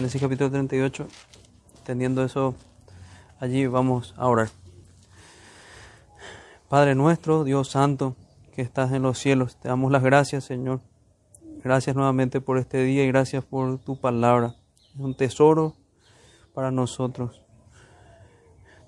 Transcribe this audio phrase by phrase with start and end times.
[0.00, 1.06] Génesis capítulo 38.
[1.84, 2.54] Teniendo eso,
[3.38, 4.48] allí vamos a orar.
[6.70, 8.16] Padre nuestro, Dios Santo,
[8.54, 10.80] que estás en los cielos, te damos las gracias, Señor.
[11.62, 14.54] Gracias nuevamente por este día y gracias por tu palabra.
[14.94, 15.76] Es un tesoro
[16.54, 17.42] para nosotros.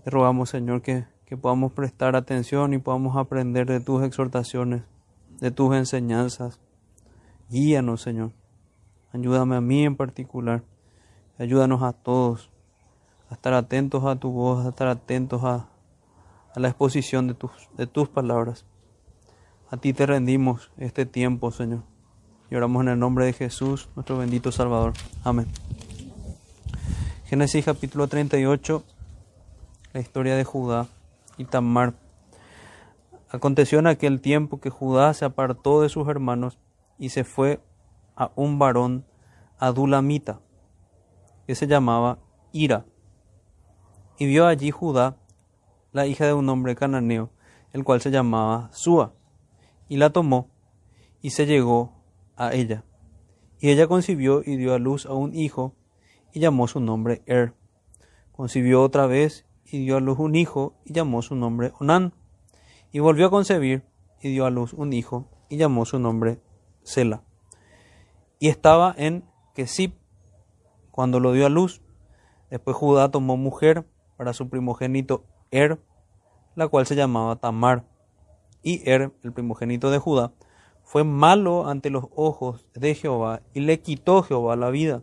[0.04, 4.80] Te rogamos, Señor, que, que podamos prestar atención y podamos aprender de tus exhortaciones,
[5.40, 6.58] de tus enseñanzas.
[7.50, 8.32] Guíanos, Señor.
[9.12, 10.62] Ayúdame a mí en particular.
[11.38, 12.50] Ayúdanos a todos
[13.30, 15.66] a estar atentos a tu voz, a estar atentos a,
[16.54, 18.66] a la exposición de tus, de tus palabras.
[19.71, 21.82] A ti te rendimos este tiempo, Señor.
[22.50, 24.93] Y oramos en el nombre de Jesús, nuestro bendito Salvador.
[25.24, 25.46] Amén.
[27.24, 28.85] Génesis capítulo 38,
[29.94, 30.88] la historia de Judá
[31.38, 31.94] y Tamar.
[33.30, 36.58] Aconteció en aquel tiempo que Judá se apartó de sus hermanos
[36.98, 37.60] y se fue
[38.14, 39.06] a un varón
[39.58, 40.41] adulamita,
[41.46, 42.19] que se llamaba
[42.52, 42.86] Ira.
[44.18, 45.18] Y vio allí Judá
[45.92, 47.30] la hija de un hombre cananeo,
[47.72, 49.14] el cual se llamaba Sua,
[49.88, 50.48] y la tomó
[51.20, 51.92] y se llegó
[52.36, 52.84] a ella.
[53.60, 55.76] Y ella concibió y dio a luz a un hijo,
[56.32, 57.54] y llamó su nombre Er.
[58.32, 62.14] Concibió otra vez y dio a luz un hijo, y llamó su nombre Onán.
[62.90, 63.84] Y volvió a concebir
[64.20, 66.40] y dio a luz un hijo, y llamó su nombre
[66.82, 67.22] Sela.
[68.38, 69.92] Y estaba en Kesib
[70.92, 71.82] cuando lo dio a luz.
[72.48, 73.84] Después Judá tomó mujer
[74.16, 75.80] para su primogénito Er,
[76.54, 77.84] la cual se llamaba Tamar.
[78.62, 80.32] Y Er, el primogénito de Judá,
[80.84, 85.02] fue malo ante los ojos de Jehová y le quitó Jehová la vida.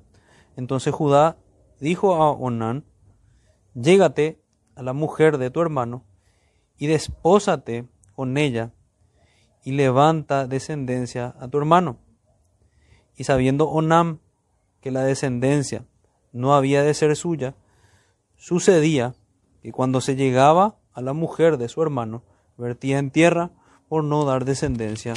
[0.55, 1.37] Entonces Judá
[1.79, 2.85] dijo a Onán,
[3.73, 4.41] llégate
[4.75, 6.05] a la mujer de tu hermano
[6.77, 8.71] y despósate con ella
[9.63, 11.97] y levanta descendencia a tu hermano.
[13.15, 14.19] Y sabiendo Onam
[14.81, 15.85] que la descendencia
[16.31, 17.55] no había de ser suya,
[18.35, 19.15] sucedía
[19.61, 22.23] que cuando se llegaba a la mujer de su hermano,
[22.57, 23.51] vertía en tierra
[23.87, 25.13] por no dar descendencia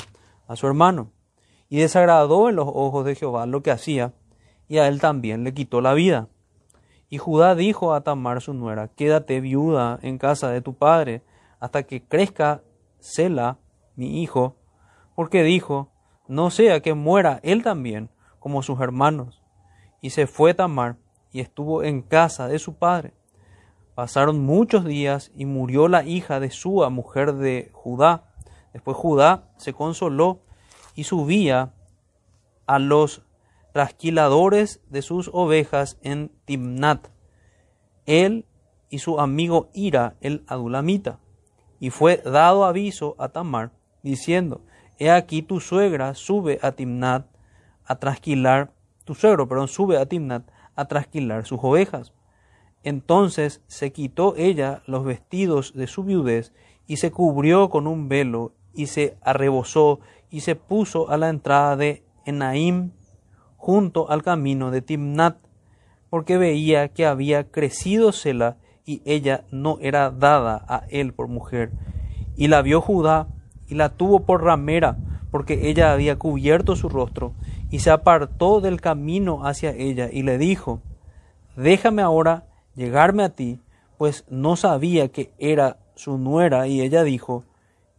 [0.47, 1.13] a su hermano.
[1.69, 4.13] Y desagradó en los ojos de Jehová lo que hacía,
[4.69, 6.29] y a él también le quitó la vida.
[7.09, 11.23] Y Judá dijo a Tamar su nuera, quédate viuda en casa de tu padre,
[11.61, 12.63] hasta que crezca
[12.99, 13.59] Sela,
[13.97, 14.57] mi hijo,
[15.15, 15.91] porque dijo,
[16.27, 19.42] no sea que muera él también, como sus hermanos.
[20.03, 20.97] Y se fue Tamar,
[21.33, 23.15] y estuvo en casa de su padre.
[23.95, 28.35] Pasaron muchos días, y murió la hija de Sua, mujer de Judá.
[28.75, 30.43] Después Judá se consoló
[30.95, 31.73] y subía
[32.67, 33.23] a los
[33.73, 37.09] trasquiladores de sus ovejas en Timnat,
[38.07, 38.47] él
[38.91, 41.19] y su amigo Ira el adulamita.
[41.81, 44.61] Y fue dado aviso a Tamar, diciendo,
[44.99, 47.27] He aquí tu suegra sube a Timnat
[47.85, 48.73] a trasquilar,
[49.13, 52.13] tu suegro, perdón, sube a Timnat a trasquilar sus ovejas.
[52.83, 56.53] Entonces se quitó ella los vestidos de su viudez
[56.87, 60.01] y se cubrió con un velo y se arrebozó
[60.31, 62.93] y se puso a la entrada de Enaim
[63.57, 65.37] junto al camino de Timnat,
[66.11, 71.71] porque veía que había crecido Sela y ella no era dada a él por mujer.
[72.35, 73.29] Y la vio Judá
[73.69, 74.97] y la tuvo por ramera,
[75.31, 77.35] porque ella había cubierto su rostro,
[77.73, 80.83] y se apartó del camino hacia ella y le dijo,
[81.57, 82.45] déjame ahora
[82.75, 83.61] llegarme a ti,
[83.97, 87.45] pues no sabía que era su nuera, y ella dijo,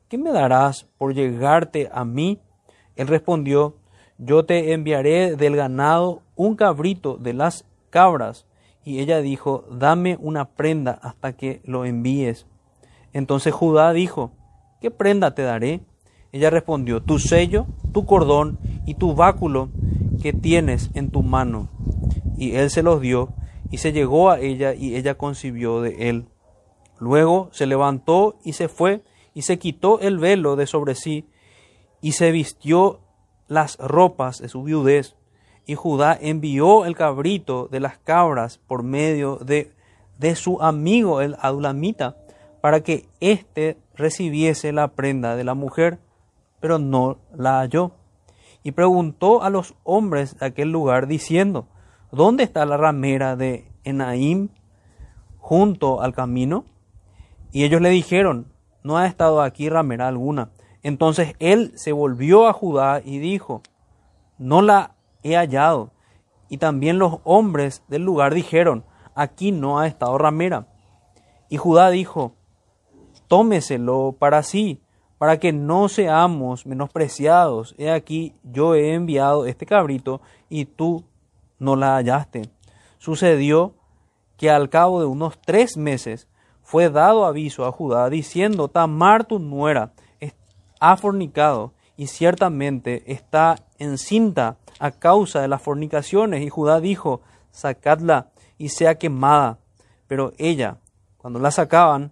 [0.10, 2.40] ¿qué me darás por llegarte a mí?
[2.96, 3.76] Él respondió,
[4.20, 8.46] yo te enviaré del ganado un cabrito de las cabras.
[8.86, 12.46] Y ella dijo, dame una prenda hasta que lo envíes.
[13.12, 14.34] Entonces Judá dijo,
[14.82, 15.82] ¿qué prenda te daré?
[16.34, 18.58] Ella respondió, tu sello, tu cordón
[18.88, 19.70] y tu báculo
[20.20, 21.70] que tienes en tu mano.
[22.36, 23.30] Y él se los dio,
[23.70, 26.26] y se llegó a ella, y ella concibió de él.
[26.98, 29.04] Luego se levantó y se fue,
[29.36, 31.30] y se quitó el velo de sobre sí,
[32.02, 33.02] y se vistió
[33.48, 35.16] las ropas de su viudez.
[35.68, 39.72] Y Judá envió el cabrito de las cabras por medio de,
[40.18, 42.18] de su amigo el adulamita,
[42.60, 46.00] para que éste recibiese la prenda de la mujer,
[46.63, 47.92] pero no la halló.
[48.63, 51.68] Y preguntó a los hombres de aquel lugar, diciendo,
[52.10, 54.48] ¿Dónde está la ramera de Enaim
[55.39, 56.63] junto al camino?
[57.51, 60.51] Y ellos le dijeron, no ha estado aquí ramera alguna.
[60.83, 63.62] Entonces él se volvió a Judá y dijo,
[64.38, 65.92] no la he hallado.
[66.48, 68.86] Y también los hombres del lugar dijeron,
[69.16, 70.68] aquí no ha estado ramera.
[71.50, 72.38] Y Judá dijo,
[73.27, 74.82] tómeselo para sí,
[75.24, 77.75] para que no seamos menospreciados.
[77.78, 81.06] He aquí yo he enviado este cabrito y tú
[81.60, 82.50] no la hallaste.
[82.98, 83.74] Sucedió
[84.36, 86.28] que al cabo de unos tres meses
[86.62, 89.94] fue dado aviso a Judá diciendo, Tamar tu nuera
[90.81, 96.42] ha fornicado y ciertamente está encinta a causa de las fornicaciones.
[96.42, 99.60] Y Judá dijo, sacadla y sea quemada.
[100.06, 100.80] Pero ella,
[101.16, 102.12] cuando la sacaban,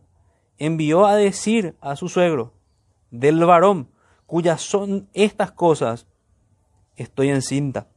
[0.58, 2.54] envió a decir a su suegro,
[3.12, 3.90] del varón,
[4.26, 6.08] cuyas son estas cosas,
[6.96, 7.88] estoy encinta.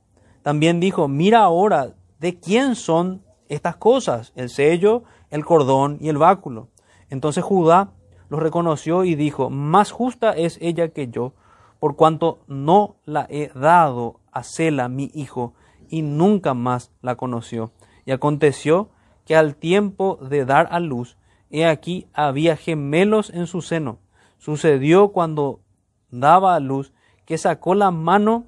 [0.43, 6.19] También dijo, mira ahora de quién son estas cosas, el sello, el cordón y el
[6.19, 6.69] báculo.
[7.09, 7.93] Entonces Judá
[8.29, 11.33] los reconoció y dijo, más justa es ella que yo,
[11.79, 15.55] por cuanto no la he dado a Sela, mi hijo,
[15.89, 17.73] y nunca más la conoció.
[18.05, 18.91] Y aconteció
[19.25, 21.17] que al tiempo de dar a luz,
[21.51, 23.99] he aquí había gemelos en su seno.
[24.45, 25.63] Sucedió cuando
[26.11, 26.93] daba a luz
[27.25, 28.45] que sacó la mano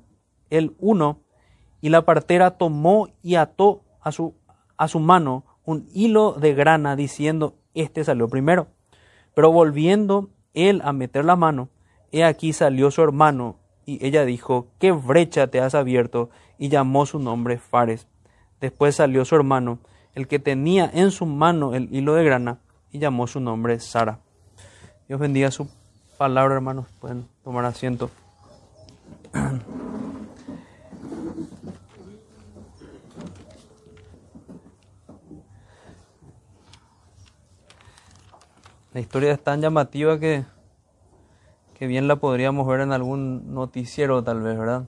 [0.51, 1.23] el uno
[1.81, 4.35] y la partera tomó y ató a su,
[4.77, 8.67] a su mano un hilo de grana diciendo, este salió primero.
[9.33, 11.71] Pero volviendo él a meter la mano,
[12.13, 13.57] he aquí salió su hermano
[13.87, 16.29] y ella dijo, ¿qué brecha te has abierto?
[16.59, 18.07] Y llamó su nombre Fares.
[18.61, 19.79] Después salió su hermano,
[20.15, 22.61] el que tenía en su mano el hilo de grana,
[22.93, 24.21] y llamó su nombre Sara.
[25.09, 25.71] Dios bendiga su
[26.17, 26.87] palabra, hermanos.
[27.01, 28.11] Pueden tomar asiento.
[38.93, 40.45] La historia es tan llamativa que
[41.79, 44.85] que bien la podríamos ver en algún noticiero tal vez, ¿verdad?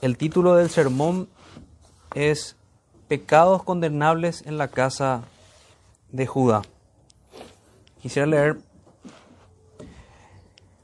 [0.00, 1.28] El título del sermón
[2.14, 2.56] es
[3.08, 5.22] Pecados condenables en la casa
[6.12, 6.62] de Judá.
[8.02, 8.58] Quisiera leer,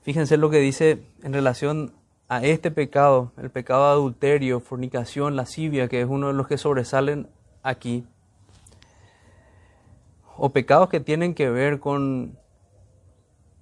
[0.02, 1.92] fíjense lo que dice en relación
[2.28, 6.58] a este pecado, el pecado de adulterio, fornicación, lascivia, que es uno de los que
[6.58, 7.28] sobresalen
[7.64, 8.06] aquí,
[10.36, 12.38] o pecados que tienen que ver con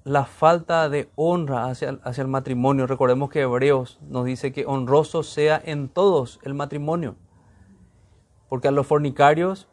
[0.04, 2.86] la falta de honra hacia, hacia, el matrimonio.
[2.86, 7.16] Recordemos que Hebreos nos dice que honroso sea en todos el matrimonio,
[8.50, 9.66] porque a los fornicarios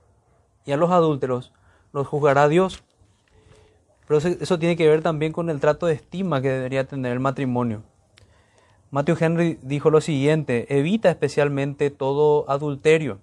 [0.64, 1.52] y a los adúlteros
[1.92, 2.82] los juzgará Dios.
[4.08, 7.20] Pero eso, tiene que ver también con el trato de estima que debería tener el
[7.20, 7.84] matrimonio.
[8.92, 13.20] Matthew Henry dijo lo siguiente, evita especialmente todo adulterio,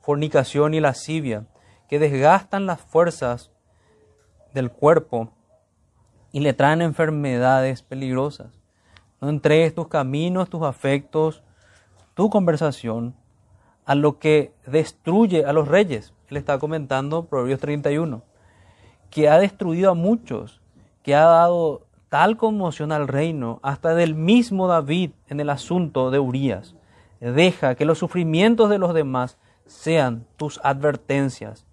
[0.00, 1.46] fornicación y lascivia,
[1.88, 3.50] que desgastan las fuerzas
[4.54, 5.32] del cuerpo
[6.32, 8.60] y le traen enfermedades peligrosas.
[9.20, 11.42] No entregues tus caminos, tus afectos,
[12.14, 13.14] tu conversación
[13.84, 16.12] a lo que destruye a los reyes.
[16.28, 18.22] Él está comentando Proverbios 31,
[19.10, 20.60] que ha destruido a muchos,
[21.02, 26.18] que ha dado tal conmoción al reino, hasta del mismo David en el asunto de
[26.18, 26.74] Urías.
[27.20, 31.66] Deja que los sufrimientos de los demás sean tus advertencias.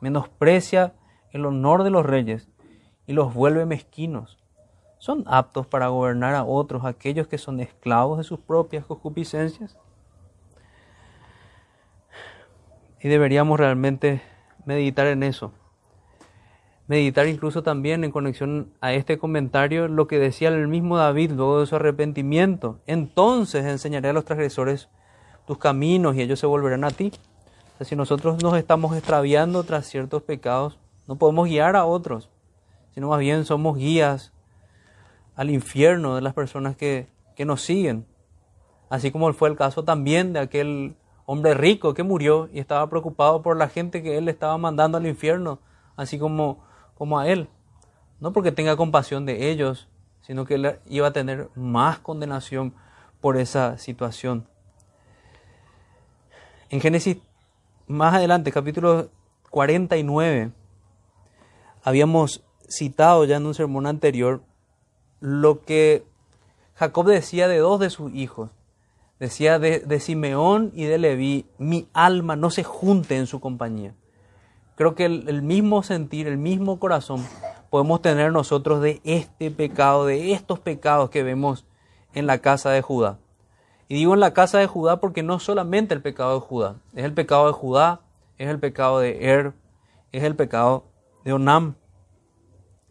[0.00, 0.94] Menosprecia
[1.32, 2.48] el honor de los reyes
[3.06, 4.38] y los vuelve mezquinos.
[4.98, 9.78] ¿Son aptos para gobernar a otros aquellos que son esclavos de sus propias concupiscencias?
[13.00, 14.20] Y deberíamos realmente
[14.64, 15.52] meditar en eso.
[16.88, 21.60] Meditar incluso también en conexión a este comentario lo que decía el mismo David luego
[21.60, 22.80] de su arrepentimiento.
[22.86, 24.88] Entonces enseñaré a los transgresores
[25.46, 27.12] tus caminos y ellos se volverán a ti.
[27.80, 32.28] si nosotros nos estamos extraviando tras ciertos pecados, no podemos guiar a otros
[32.98, 34.32] sino más bien somos guías
[35.36, 37.06] al infierno de las personas que,
[37.46, 38.04] nos siguen.
[38.90, 43.40] Así como fue el caso también de aquel hombre rico que murió y estaba preocupado
[43.40, 45.60] por la gente que él estaba mandando al infierno,
[45.94, 46.64] así como,
[46.98, 47.48] como a él.
[48.20, 49.88] No porque tenga compasión de ellos,
[50.20, 52.74] sino que él iba a tener más condenación
[53.20, 54.46] por esa situación.
[56.68, 57.18] En Génesis,
[57.86, 59.08] más adelante, capítulo
[59.50, 60.50] 49,
[61.82, 64.42] habíamos citado ya en un sermón anterior
[65.20, 66.04] lo que
[66.74, 68.50] Jacob decía de dos de sus hijos.
[69.18, 73.94] Decía de, Simeón y de Leví, mi alma no se junte en su compañía.
[74.78, 77.26] Creo que el, mismo sentir, el mismo corazón
[77.68, 81.66] podemos tener nosotros de este pecado, de estos pecados que vemos
[82.14, 83.18] en la casa de Judá.
[83.88, 87.04] Y digo en la casa de Judá porque no solamente el pecado de Judá, es
[87.04, 88.02] el pecado de Judá,
[88.38, 89.52] es el pecado de Er,
[90.12, 90.84] es el pecado
[91.24, 91.74] de Onam,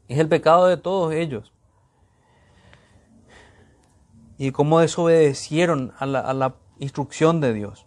[0.09, 1.53] es el pecado de todos ellos.
[4.37, 7.86] Y cómo desobedecieron a la, instrucción de Dios.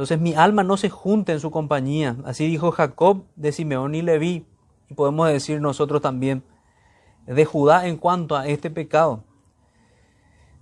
[0.00, 2.16] Entonces mi alma no se junta en su compañía.
[2.24, 4.46] Así dijo Jacob de Simeón y Leví.
[4.88, 6.42] Y podemos decir nosotros también
[7.26, 9.24] de Judá en cuanto a este pecado.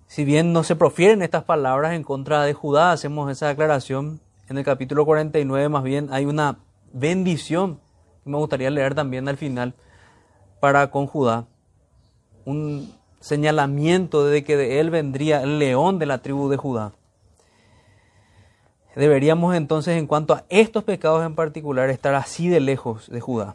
[0.09, 4.21] Si bien no se profieren estas palabras en contra de Judá, hacemos esa aclaración.
[4.49, 6.59] En el capítulo 49 más bien hay una
[6.93, 7.79] bendición
[8.25, 9.77] que me gustaría leer también al final
[10.59, 11.47] para con Judá.
[12.45, 16.98] Un señalamiento de que de él vendría el león de la tribu de Judá.
[18.99, 23.55] Deberíamos entonces en cuanto a estos pecados en particular estar así de lejos de Judá.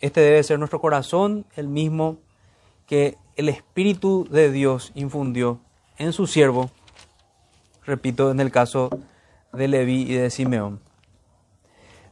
[0.00, 2.18] Este debe ser nuestro corazón, el mismo
[2.86, 5.58] que el Espíritu de Dios infundió
[5.98, 6.70] en su siervo,
[7.84, 8.88] repito, en el caso
[9.52, 10.78] de Leví y de Simeón.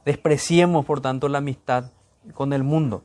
[0.05, 1.93] Despreciemos, por tanto, la amistad
[2.35, 3.05] con el mundo.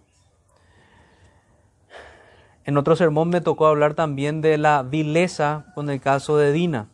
[2.65, 6.88] En otro sermón me tocó hablar también de la vileza con el caso de Dina.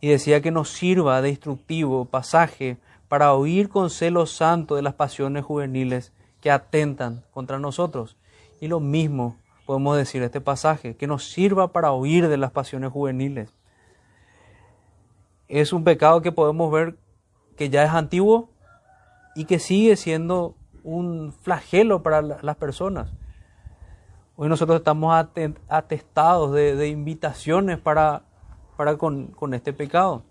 [0.00, 2.78] Y decía que nos sirva de instructivo pasaje
[3.08, 8.16] para oír con celo santo de las pasiones juveniles que atentan contra nosotros.
[8.60, 12.90] Y lo mismo podemos decir este pasaje, que nos sirva para huir de las pasiones
[12.90, 13.54] juveniles.
[15.48, 16.96] Es un pecado que podemos ver
[17.56, 18.50] que ya es antiguo
[19.36, 23.12] y que sigue siendo un flagelo para las personas.
[24.34, 25.14] Hoy nosotros estamos
[25.68, 28.22] atestados de, invitaciones para,
[28.80, 30.22] para con, con, este pecado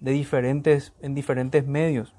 [0.00, 2.12] de diferentes, en diferentes medios.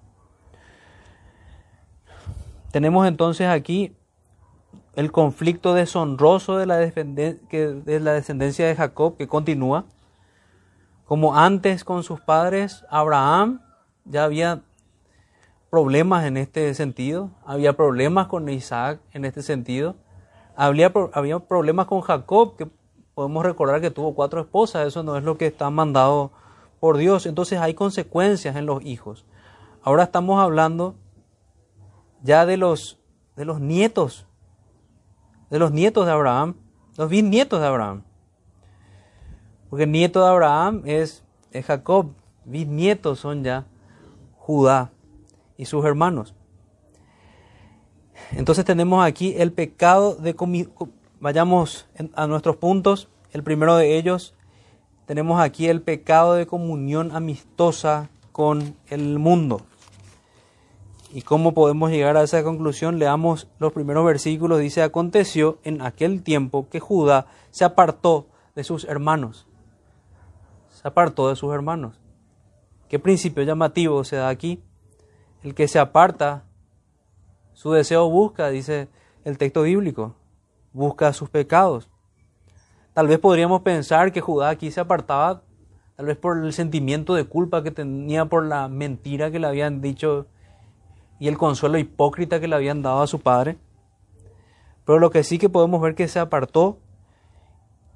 [2.72, 3.94] Tenemos entonces aquí
[4.96, 9.84] el conflicto deshonroso de la, de la descendencia de Jacob que continúa.
[11.04, 13.60] Como antes con sus padres, Abraham
[14.06, 14.62] ya había
[15.70, 19.98] problemas en este sentido, había problemas con Isaac en este sentido,
[20.56, 22.70] había, había problemas con Jacob, que
[23.16, 26.32] podemos recordar que tuvo cuatro esposas, eso no es lo que está mandado
[26.80, 29.26] por Dios, entonces hay consecuencias en los hijos.
[29.82, 30.96] Ahora estamos hablando
[32.22, 33.00] ya de los,
[33.36, 34.28] de los nietos
[35.54, 36.56] de los nietos de Abraham,
[36.98, 38.02] los bisnietos de Abraham.
[39.70, 41.24] Porque el nieto de Abraham es,
[41.68, 42.08] Jacob,
[42.44, 43.68] bisnietos son ya
[44.36, 44.90] Judá
[45.56, 46.34] y sus hermanos.
[48.32, 50.34] Entonces tenemos aquí el pecado de
[51.24, 53.08] vayamos a nuestros puntos.
[53.32, 54.36] El primero de ellos
[55.06, 59.62] tenemos aquí el pecado de comunión amistosa con el mundo.
[61.14, 63.00] ¿Y cómo podemos llegar a esa conclusión?
[63.00, 64.60] Leamos los primeros versículos.
[64.60, 69.48] Dice, aconteció en aquel tiempo que Judá se apartó de sus hermanos.
[70.72, 72.02] Se apartó de sus hermanos.
[72.90, 74.62] ¿Qué principio llamativo se da aquí?
[75.42, 76.44] El que se aparta,
[77.54, 78.90] su deseo busca, dice
[79.24, 80.16] el texto bíblico,
[80.74, 81.90] busca sus pecados.
[82.94, 85.44] Tal vez podríamos pensar que Judá aquí se apartaba,
[85.96, 89.82] tal vez por el sentimiento de culpa que tenía por la mentira que le habían
[89.82, 90.28] dicho
[91.20, 93.58] y el consuelo hipócrita que le habían dado a su padre.
[94.86, 96.80] Pero lo que sí que podemos ver que se apartó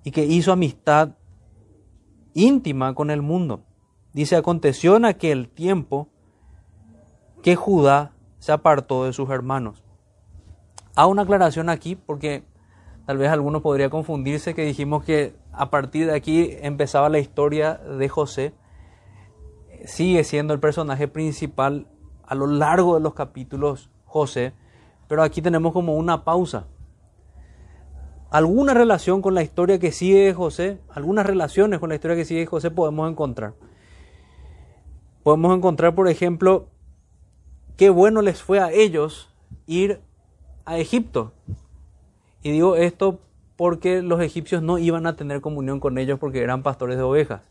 [0.03, 1.09] y que hizo amistad
[2.33, 3.63] íntima con el mundo.
[4.13, 6.07] Dice, aconteció en aquel tiempo
[7.43, 9.83] que Judá se apartó de sus hermanos.
[10.95, 12.43] Hago una aclaración aquí porque
[13.07, 17.75] tal vez alguno podría confundirse que dijimos que a partir de aquí empezaba la historia
[17.75, 18.53] de José.
[19.85, 21.87] Sigue siendo el personaje principal
[22.25, 24.51] a lo largo de los capítulos José,
[25.07, 26.67] pero aquí tenemos como una pausa.
[28.29, 32.45] Alguna relación con la historia que sigue José, algunas relaciones con la historia que sigue
[32.45, 33.53] José podemos encontrar.
[35.23, 36.67] Podemos encontrar, por ejemplo,
[37.77, 39.33] qué bueno les fue a ellos
[39.65, 40.01] ir
[40.65, 41.31] a Egipto.
[42.47, 43.19] Y digo esto
[43.57, 47.41] porque los egipcios no iban a tener comunión con ellos porque eran pastores de ovejas.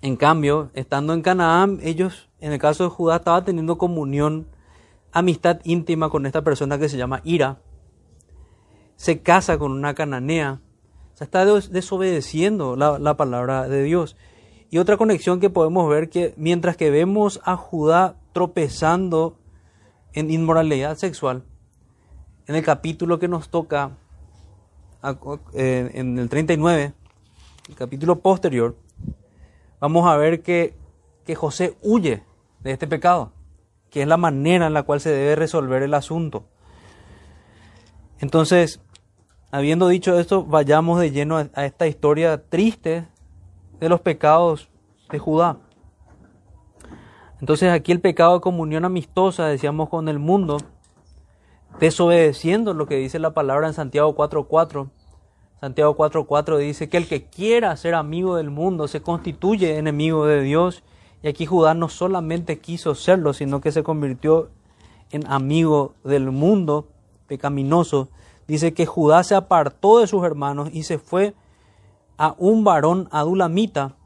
[0.00, 4.46] En cambio, estando en Canaán, ellos, en el caso de Judá, estaban teniendo comunión,
[5.12, 7.58] amistad íntima con esta persona que se llama Ira.
[8.96, 10.62] Se casa con una cananea.
[11.12, 14.16] O sea, está desobedeciendo la, la palabra de Dios.
[14.70, 19.36] Y otra conexión que podemos ver que mientras que vemos a Judá tropezando
[20.14, 21.44] en inmoralidad sexual,
[22.46, 23.92] en el capítulo que nos toca,
[25.52, 26.92] en el 39,
[27.68, 28.76] el capítulo posterior,
[29.80, 30.76] vamos a ver que,
[31.34, 32.22] José huye
[32.60, 33.32] de este pecado,
[33.90, 36.44] que es la manera en la cual se debe resolver el asunto.
[38.18, 38.80] Entonces,
[39.50, 43.06] habiendo dicho esto, vayamos de lleno a esta historia triste
[43.80, 44.68] de los pecados
[45.10, 45.58] de Judá.
[47.40, 50.58] Entonces aquí el pecado de comunión amistosa, decíamos, con el mundo,
[51.80, 54.88] desobedeciendo lo que dice la palabra en Santiago 4.4,
[55.64, 60.42] Santiago 4:4 dice que el que quiera ser amigo del mundo se constituye enemigo de
[60.42, 60.82] Dios.
[61.22, 64.50] Y aquí Judá no solamente quiso serlo, sino que se convirtió
[65.10, 66.88] en amigo del mundo
[67.28, 68.10] pecaminoso.
[68.46, 71.34] Dice que Judá se apartó de sus hermanos y se fue
[72.18, 73.96] a un varón adulamita,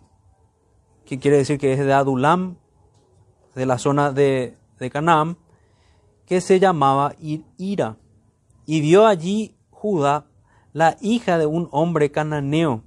[1.06, 2.54] que quiere decir que es de Adulam,
[3.56, 5.38] de la zona de, de Canaán,
[6.28, 7.14] que se llamaba
[7.56, 7.96] Ira.
[8.66, 10.26] Y vio allí Judá
[10.74, 12.82] la hija de un hombre cananeo,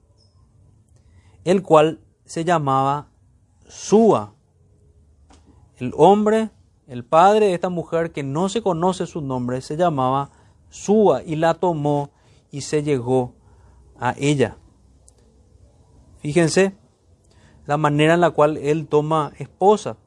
[1.43, 3.09] el cual se llamaba
[3.67, 4.35] Sua.
[5.77, 6.51] El hombre,
[6.85, 10.29] el padre de esta mujer que no se conoce su nombre, se llamaba
[10.69, 12.11] Sua y la tomó
[12.51, 13.33] y se llegó
[13.99, 14.57] a ella.
[16.19, 16.77] Fíjense
[17.65, 19.97] la manera en la cual él toma esposa.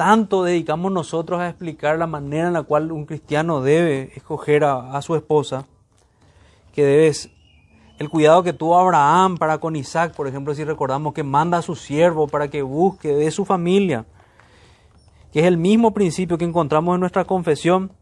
[0.00, 5.02] Tanto dedicamos nosotros a explicar la manera en la cual un cristiano debe escoger a,
[5.02, 5.66] su esposa,
[6.72, 7.28] que debes
[7.98, 11.62] el cuidado que tuvo Abraham para con Isaac, por ejemplo, si recordamos que manda a
[11.62, 14.06] su siervo para que busque de su familia,
[15.34, 17.92] que es el mismo principio que encontramos en nuestra confesión,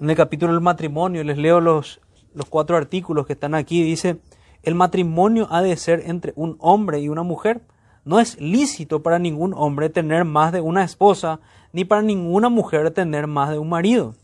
[0.00, 2.00] en el capítulo del matrimonio, les leo los,
[2.32, 4.20] los cuatro artículos que están aquí, dice,
[4.62, 7.60] el matrimonio ha de ser entre un hombre y una mujer.
[8.04, 11.40] No es lícito para ningún hombre tener más de una esposa,
[11.72, 14.14] ni para ninguna mujer tener más de un marido.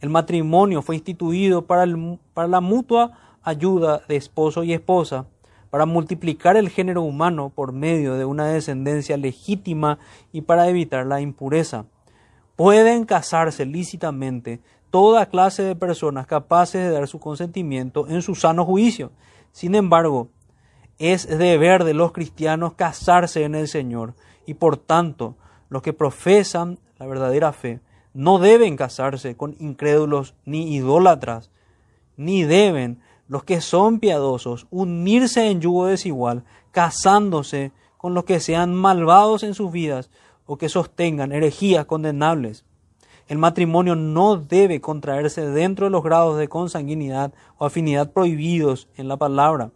[0.00, 1.86] El matrimonio fue instituido para,
[2.34, 3.12] para la mutua
[3.42, 5.26] ayuda de esposo y esposa,
[5.70, 9.98] para multiplicar el género humano por medio de una descendencia legítima
[10.32, 11.84] y para evitar la impureza.
[12.56, 18.64] Pueden casarse lícitamente toda clase de personas capaces de dar su consentimiento en su sano
[18.64, 19.12] juicio.
[19.52, 20.28] Sin embargo,
[20.98, 24.14] es deber de los cristianos casarse en el Señor
[24.46, 25.36] y por tanto
[25.68, 27.80] los que profesan la verdadera fe
[28.14, 31.50] no deben casarse con incrédulos ni idólatras,
[32.16, 38.74] ni deben los que son piadosos unirse en yugo desigual, casándose con los que sean
[38.74, 40.10] malvados en sus vidas
[40.46, 42.64] o que sostengan herejías condenables.
[43.28, 49.06] El matrimonio no debe contraerse dentro de los grados de consanguinidad o afinidad prohibidos en
[49.06, 49.70] la palabra,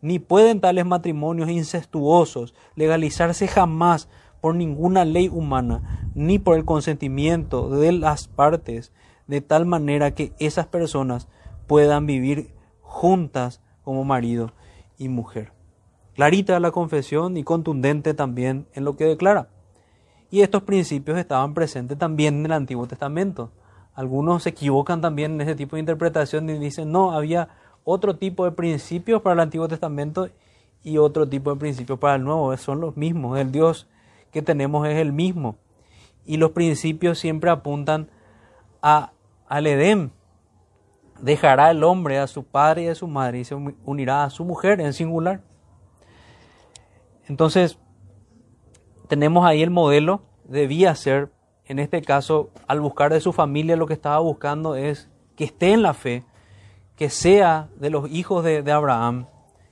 [0.00, 4.08] ni pueden tales matrimonios incestuosos legalizarse jamás
[4.40, 8.92] por ninguna ley humana, ni por el consentimiento de las partes,
[9.26, 11.28] de tal manera que esas personas
[11.66, 14.52] puedan vivir juntas como marido
[14.96, 15.52] y mujer.
[16.14, 19.48] Clarita la confesión y contundente también en lo que declara.
[20.30, 23.52] Y estos principios estaban presentes también en el Antiguo Testamento.
[23.94, 27.48] Algunos se equivocan también en ese tipo de interpretación y dicen, no, había
[27.90, 30.28] otro tipo de principios para el Antiguo Testamento
[30.82, 32.54] y otro tipo de principios para el Nuevo.
[32.58, 33.38] Son los mismos.
[33.38, 33.88] El Dios
[34.30, 35.56] que tenemos es el mismo.
[36.26, 38.10] Y los principios siempre apuntan
[38.82, 39.12] a,
[39.46, 40.12] al Edén.
[41.22, 44.44] Dejará el hombre a su padre y a su madre y se unirá a su
[44.44, 45.40] mujer en singular.
[47.26, 47.78] Entonces,
[49.08, 51.32] tenemos ahí el modelo, debía ser,
[51.64, 55.72] en este caso, al buscar de su familia, lo que estaba buscando es que esté
[55.72, 56.24] en la fe,
[56.98, 59.26] que sea de los hijos de, de Abraham,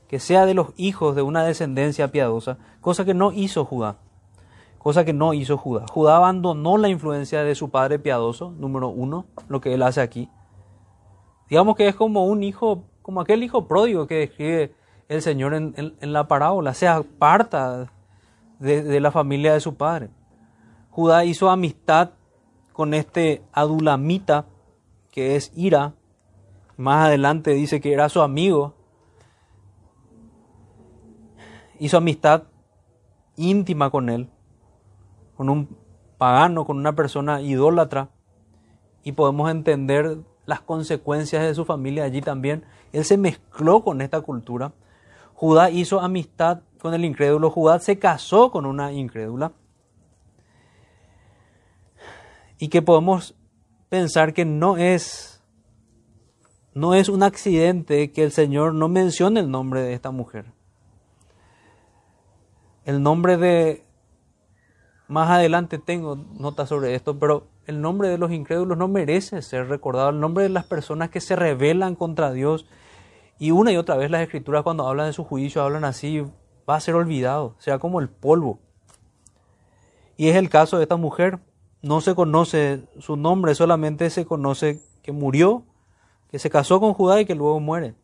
[0.09, 3.97] que sea de los hijos de una descendencia piadosa, cosa que no hizo Judá,
[4.79, 5.85] cosa que no hizo Judá.
[5.91, 10.31] Judá abandonó la influencia de su padre piadoso, número uno, lo que él hace aquí.
[11.49, 14.75] Digamos que es como un hijo, como aquel hijo pródigo que describe
[15.09, 17.91] el Señor en, la parábola, se aparta
[18.59, 20.11] de, la familia de su padre.
[20.91, 22.11] Judá hizo amistad
[22.73, 24.47] con este adulamita,
[25.11, 25.95] que es Ira.
[26.77, 28.75] Más adelante dice que era su amigo.
[31.79, 32.45] Hizo amistad
[33.37, 34.29] íntima con él,
[35.37, 35.77] con un
[36.19, 38.11] pagano, con una persona idólatra.
[39.03, 42.65] Y podemos entender las consecuencias de su familia allí también.
[42.93, 44.73] Él se mezcló con esta cultura.
[45.35, 49.53] Judá hizo amistad con el incrédulo, Judá se casó con una incrédula.
[52.59, 53.35] Y que podemos
[53.89, 55.36] pensar que no es,
[56.77, 60.45] no es un accidente que el Señor no mencione el nombre de esta mujer.
[62.85, 63.87] El nombre de,
[65.09, 69.69] más adelante tengo notas sobre esto, pero el nombre de los incrédulos no merece ser
[69.69, 70.11] recordado.
[70.11, 72.67] El nombre de las personas que se rebelan contra Dios.
[73.39, 76.27] Y una y otra vez las escrituras cuando hablan de su juicio hablan así,
[76.69, 78.59] va a ser olvidado, sea como el polvo.
[80.19, 81.39] Y es el caso de esta mujer.
[81.81, 85.65] No se conoce su nombre, solamente se conoce que murió,
[86.31, 87.95] que se casó con Judá y que luego muere.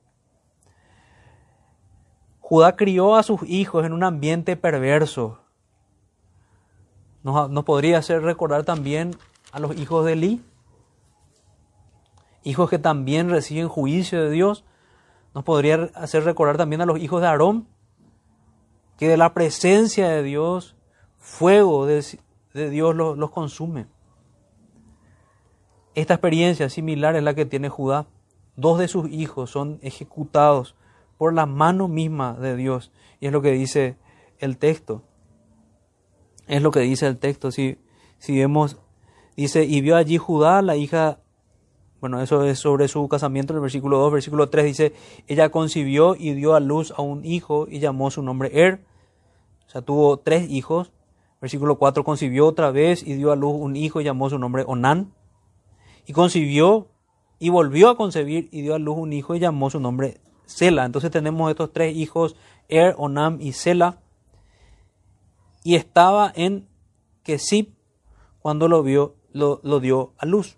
[2.41, 5.39] Judá crió a sus hijos en un ambiente perverso.
[7.23, 9.17] Nos, podría hacer recordar también
[9.53, 10.45] a los hijos de Eli,
[12.43, 14.65] hijos que también reciben juicio de Dios.
[15.35, 17.69] Nos podría hacer recordar también a los hijos de Aarón,
[18.99, 20.77] que de la presencia de Dios,
[21.19, 22.05] fuego de,
[22.53, 23.87] Dios los consume.
[25.95, 28.07] Esta experiencia similar es la que tiene Judá.
[28.57, 30.75] Dos de sus hijos son ejecutados
[31.19, 32.93] por la mano misma de Dios.
[33.21, 33.97] Y es lo que dice
[34.39, 35.03] el texto.
[36.47, 37.51] Es lo que dice el texto.
[37.51, 37.79] Si,
[38.19, 38.79] si vemos,
[39.37, 41.21] dice, y vio allí Judá, la hija,
[42.01, 44.93] bueno, eso es sobre su casamiento, en el versículo 2, versículo 3 dice,
[45.29, 48.85] ella concibió y dio a luz a un hijo y llamó su nombre Er.
[49.67, 50.93] O sea, tuvo tres hijos.
[51.41, 54.65] Versículo 4, concibió otra vez y dio a luz un hijo y llamó su nombre
[54.67, 55.13] Onán.
[56.07, 56.89] Y concibió
[57.39, 60.85] y volvió a concebir y dio a luz un hijo y llamó su nombre Sela.
[60.85, 62.37] Entonces tenemos estos tres hijos,
[62.69, 63.99] Er, Onam y Sela.
[65.65, 66.69] Y estaba en
[67.23, 67.69] Kesib
[68.41, 70.57] cuando lo vio, lo, lo dio a luz.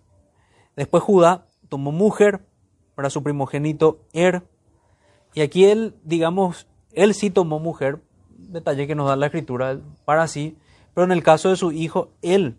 [0.77, 2.45] Después Judá tomó mujer
[2.95, 4.43] para su primogénito Er.
[5.35, 8.01] Y aquí él, digamos, él sí tomó mujer,
[8.37, 10.57] detalle que nos da la escritura para sí,
[10.95, 12.57] pero en el caso de su hijo, él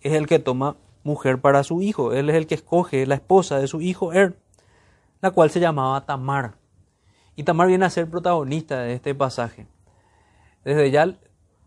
[0.00, 2.12] es el que toma mujer para su hijo.
[2.12, 4.38] Él es el que escoge la esposa de su hijo Er,
[5.20, 6.54] la cual se llamaba Tamar.
[7.36, 9.66] Y Tamar viene a ser protagonista de este pasaje.
[10.64, 11.16] Desde ya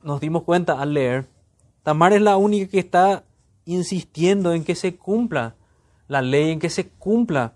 [0.03, 1.27] nos dimos cuenta al leer,
[1.83, 3.23] Tamar es la única que está
[3.65, 5.55] insistiendo en que se cumpla
[6.07, 7.53] la ley, en que se cumpla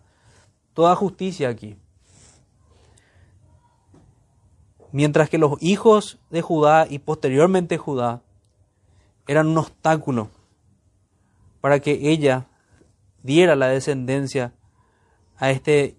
[0.74, 1.78] toda justicia aquí.
[4.92, 8.22] Mientras que los hijos de Judá y posteriormente Judá
[9.28, 10.30] eran un obstáculo
[11.62, 12.48] para que ella
[13.24, 14.54] diera la descendencia
[15.38, 15.98] a este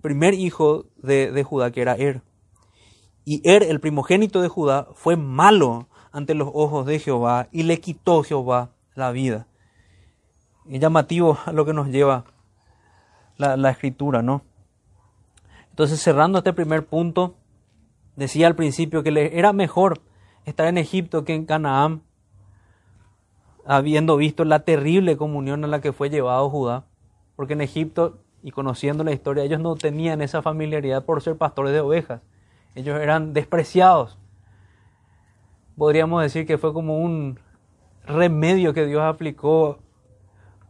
[0.00, 2.22] primer hijo de, Judá, que era Er.
[3.24, 7.80] Y Er, el primogénito de Judá, fue malo ante los ojos de Jehová y le
[7.80, 9.46] quitó Jehová la vida.
[10.68, 12.24] Es llamativo a lo que nos lleva
[13.36, 14.42] la, la escritura, ¿no?
[15.70, 17.34] Entonces, cerrando este primer punto,
[18.16, 20.02] decía al principio que le era mejor
[20.44, 22.02] estar en Egipto que en Canaán,
[23.66, 26.84] habiendo visto la terrible comunión a la que fue llevado Judá,
[27.36, 31.72] porque en Egipto, y conociendo la historia, ellos no tenían esa familiaridad por ser pastores
[31.72, 32.20] de ovejas,
[32.74, 34.18] ellos eran despreciados.
[35.76, 37.38] Podríamos decir que fue como un
[38.06, 39.78] remedio que Dios aplicó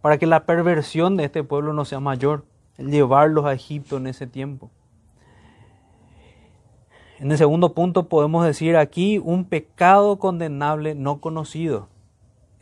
[0.01, 2.45] para que la perversión de este pueblo no sea mayor,
[2.79, 4.71] el llevarlos a Egipto en ese tiempo.
[7.19, 11.89] En el segundo punto podemos decir aquí un pecado condenable no conocido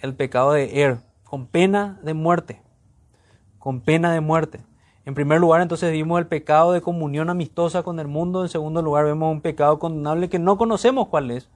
[0.02, 2.60] el pecado de Er, con pena de muerte.
[3.58, 4.60] Con pena de muerte.
[5.04, 8.42] En primer lugar, entonces vimos el pecado de comunión amistosa con el mundo.
[8.42, 11.48] En segundo lugar, vemos un pecado condenable que no conocemos cuál es.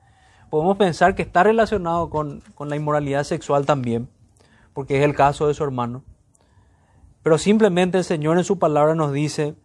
[0.48, 4.08] Podemos pensar que está relacionado con, con la inmoralidad sexual también,
[4.72, 6.04] porque es el caso de su hermano.
[7.24, 9.56] Pero simplemente el Señor en su palabra nos dice,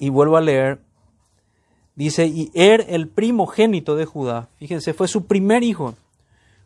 [0.00, 0.80] y vuelvo a leer,
[1.96, 5.94] Dice, y Er, el primogénito de Judá, fíjense, fue su primer hijo,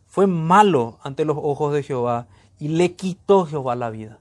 [0.05, 2.27] fue malo ante los ojos de Jehová
[2.59, 4.19] y le quitó Jehová la vida.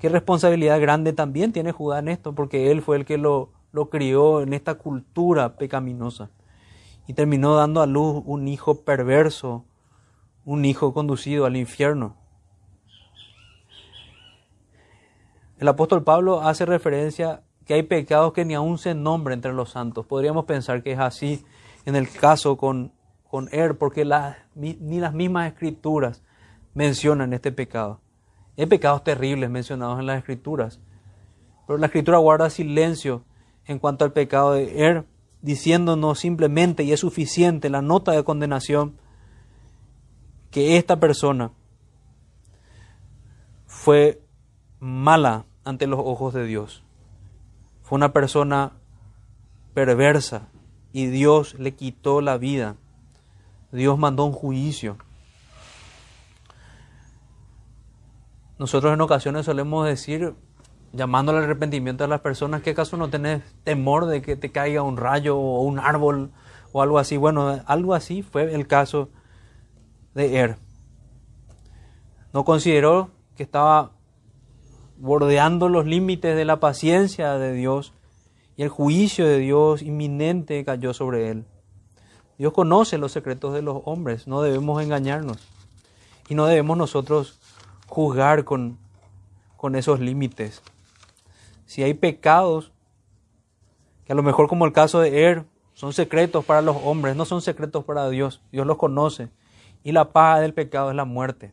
[0.00, 3.88] Qué responsabilidad grande también tiene Judá en esto, porque él fue el que lo, lo
[3.88, 6.28] crió en esta cultura pecaminosa
[7.06, 9.64] y terminó dando a luz un hijo perverso,
[10.44, 12.16] un hijo conducido al infierno.
[15.60, 19.70] El apóstol Pablo hace referencia que hay pecados que ni aún se nombran entre los
[19.70, 20.06] santos.
[20.06, 21.44] Podríamos pensar que es así
[21.86, 22.92] en el caso con,
[23.28, 24.04] con Er, porque
[24.54, 26.22] ni las mismas escrituras
[26.74, 28.00] mencionan este pecado.
[28.56, 30.80] Hay pecados terribles mencionados en las escrituras,
[31.66, 33.24] pero la escritura guarda silencio
[33.66, 35.04] en cuanto al pecado de Er,
[35.40, 38.98] diciéndonos simplemente, y es suficiente la nota de condenación,
[40.50, 41.50] que esta persona
[43.66, 44.22] fue
[44.78, 46.83] mala ante los ojos de Dios
[47.94, 48.72] una persona
[49.72, 50.48] perversa
[50.92, 52.76] y Dios le quitó la vida.
[53.72, 54.96] Dios mandó un juicio.
[58.58, 60.34] Nosotros en ocasiones solemos decir,
[60.92, 64.82] llamándole al arrepentimiento a las personas, ¿qué acaso no tenés temor de que te caiga
[64.82, 66.30] un rayo o un árbol
[66.72, 67.16] o algo así?
[67.16, 69.08] Bueno, algo así fue el caso
[70.14, 70.56] de Er.
[72.32, 73.92] No consideró que estaba
[75.04, 77.92] bordeando los límites de la paciencia de Dios
[78.56, 81.44] y el juicio de Dios inminente cayó sobre él.
[82.38, 85.46] Dios conoce los secretos de los hombres, no debemos engañarnos
[86.26, 87.38] y no debemos nosotros
[87.86, 88.78] juzgar con,
[89.58, 90.62] con esos límites.
[91.66, 92.72] Si hay pecados,
[94.06, 97.26] que a lo mejor como el caso de Er, son secretos para los hombres, no
[97.26, 99.28] son secretos para Dios, Dios los conoce.
[99.82, 101.52] Y la paga del pecado es la muerte.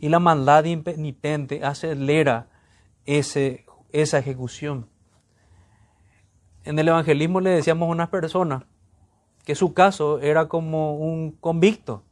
[0.00, 2.48] Y la maldad impenitente acelera
[3.06, 4.88] ese, esa ejecución.
[6.64, 8.66] En el evangelismo le decíamos a una persona
[9.44, 12.02] que su caso era como un convicto,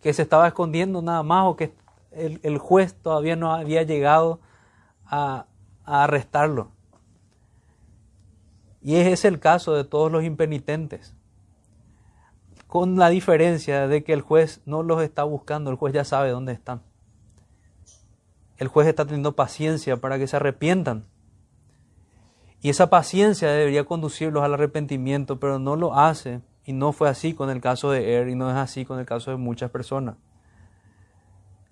[0.00, 1.74] que se estaba escondiendo nada más o que
[2.10, 4.40] el, juez todavía no había llegado
[5.06, 5.46] a,
[5.84, 6.72] a arrestarlo.
[8.82, 11.14] Y ese es el caso de todos los impenitentes.
[12.66, 16.30] Con la diferencia de que el juez no los está buscando, el juez ya sabe
[16.30, 16.82] dónde están.
[18.60, 21.06] El juez está teniendo paciencia para que se arrepientan.
[22.60, 26.42] Y esa paciencia debería conducirlos al arrepentimiento, pero no lo hace.
[26.66, 29.06] Y no fue así con el caso de Er y no es así con el
[29.06, 30.16] caso de muchas personas.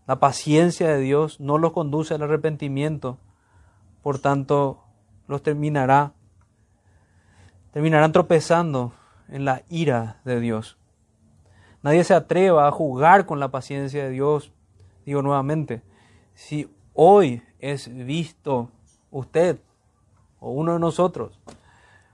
[0.06, 3.18] La paciencia de Dios no los conduce al arrepentimiento,
[4.02, 4.82] por tanto
[5.26, 6.14] los terminará
[7.70, 8.94] terminarán tropezando
[9.28, 10.78] en la ira de Dios.
[11.82, 14.52] Nadie se atreva a jugar con la paciencia de Dios.
[15.04, 15.82] Digo nuevamente,
[16.32, 18.70] si hoy es visto
[19.12, 19.60] usted
[20.40, 21.38] o uno de nosotros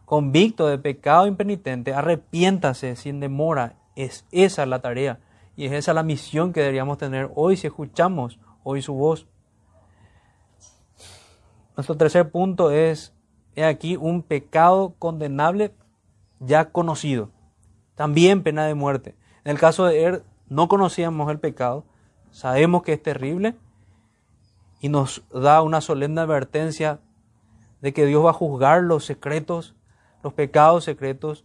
[0.04, 3.76] convicto de pecado impenitente, arrepiéntase sin demora.
[3.96, 5.20] Es esa la tarea
[5.56, 9.26] y es esa la misión que deberíamos tener hoy si escuchamos hoy su voz.
[11.76, 13.14] Nuestro tercer punto es,
[13.56, 15.72] he aquí, un pecado condenable
[16.40, 17.30] ya conocido.
[17.94, 19.14] También pena de muerte.
[19.44, 21.84] En el caso de él, no conocíamos el pecado,
[22.30, 23.56] sabemos que es terrible
[24.80, 27.00] y nos da una solemne advertencia
[27.80, 29.74] de que Dios va a juzgar los secretos,
[30.22, 31.44] los pecados secretos,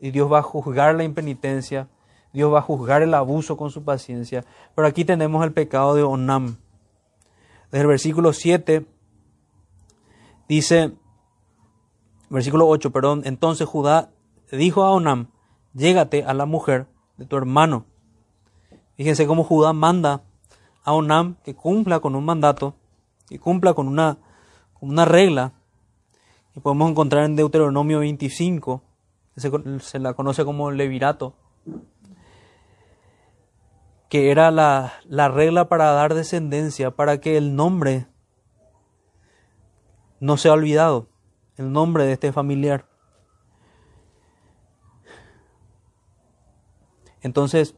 [0.00, 1.88] y Dios va a juzgar la impenitencia,
[2.32, 4.44] Dios va a juzgar el abuso con su paciencia.
[4.74, 6.56] Pero aquí tenemos el pecado de Onam.
[7.70, 8.86] Desde el versículo 7
[10.48, 10.92] dice,
[12.28, 14.10] versículo 8, perdón, entonces Judá
[14.50, 15.28] dijo a Onam,
[15.74, 17.84] llégate a la mujer de tu hermano.
[18.96, 20.22] Fíjense cómo Judá manda
[20.84, 22.74] a Onam que cumpla con un mandato,
[23.28, 24.18] que cumpla con una,
[24.80, 25.52] una regla
[26.52, 28.82] que podemos encontrar en Deuteronomio 25,
[29.36, 31.34] se, se la conoce como levirato,
[34.08, 38.08] que era la, la regla para dar descendencia, para que el nombre
[40.18, 41.08] no sea olvidado,
[41.56, 42.86] el nombre de este familiar.
[47.22, 47.76] Entonces,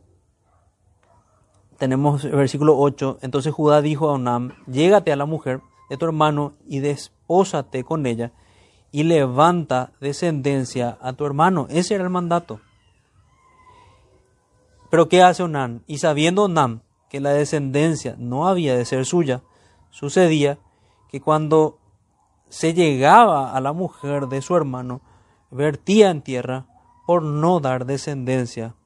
[1.82, 3.18] tenemos el versículo 8.
[3.22, 8.06] Entonces Judá dijo a Onam, llégate a la mujer de tu hermano y despósate con
[8.06, 8.30] ella
[8.92, 11.66] y levanta descendencia a tu hermano.
[11.70, 12.60] Ese era el mandato.
[14.90, 15.80] Pero ¿qué hace Onam?
[15.88, 19.42] Y sabiendo Onam que la descendencia no había de ser suya,
[19.90, 20.60] sucedía
[21.10, 21.78] que cuando
[22.48, 25.00] se llegaba a la mujer de su hermano,
[25.50, 26.66] vertía en tierra
[27.08, 28.76] por no dar descendencia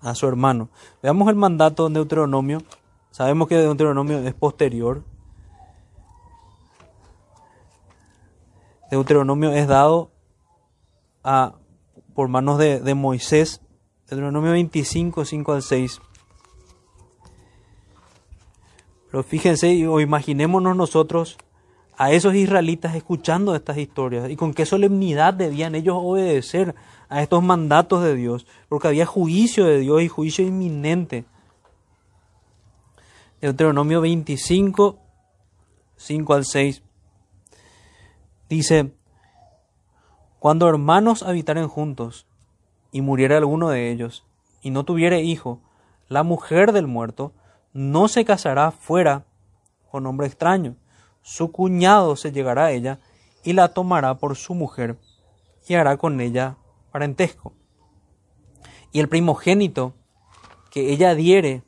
[0.00, 0.68] a su hermano.
[1.02, 2.62] Veamos el mandato de Deuteronomio.
[3.10, 5.04] Sabemos que Deuteronomio es posterior.
[8.90, 10.10] Deuteronomio es dado
[11.22, 11.54] a,
[12.14, 13.60] por manos de, de Moisés.
[14.08, 16.00] Deuteronomio 25, 5 al 6.
[19.10, 21.36] Pero fíjense o imaginémonos nosotros
[21.96, 26.74] a esos israelitas escuchando estas historias y con qué solemnidad debían ellos obedecer
[27.10, 31.24] a estos mandatos de Dios, porque había juicio de Dios y juicio inminente.
[33.40, 34.98] Deuteronomio 25,
[35.96, 36.82] 5 al 6,
[38.48, 38.92] dice,
[40.38, 42.26] cuando hermanos habitaren juntos
[42.92, 44.24] y muriera alguno de ellos
[44.62, 45.60] y no tuviere hijo,
[46.08, 47.32] la mujer del muerto
[47.72, 49.24] no se casará fuera
[49.90, 50.76] con hombre extraño.
[51.22, 53.00] Su cuñado se llegará a ella
[53.42, 54.96] y la tomará por su mujer
[55.66, 56.56] y hará con ella
[56.90, 57.52] parentesco.
[58.92, 59.94] Y el primogénito
[60.70, 61.62] que ella diere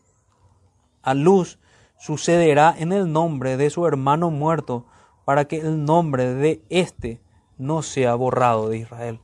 [1.02, 1.58] a luz
[1.98, 4.86] sucederá en el nombre de su hermano muerto,
[5.24, 7.20] para que el nombre de éste
[7.58, 9.20] no sea borrado de Israel.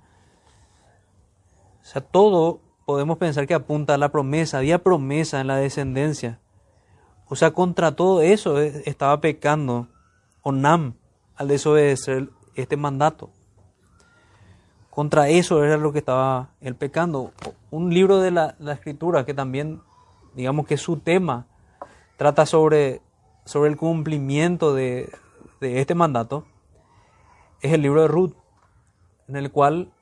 [1.83, 6.41] O sea, todo podemos pensar que apunta a la promesa, había promesa en la descendencia.
[7.27, 9.89] O sea, contra todo eso estaba pecando
[10.43, 10.95] Onam
[11.35, 13.31] al desobedecer este mandato.
[14.99, 17.31] Contra eso era lo que estaba el pecando.
[17.71, 19.81] Un libro de la, escritura que también,
[20.35, 21.47] digamos que su tema,
[22.17, 23.01] trata sobre,
[23.45, 25.09] sobre el cumplimiento de,
[25.61, 26.47] de este mandato,
[27.61, 28.33] es el libro de Ruth,
[29.29, 29.93] en el cual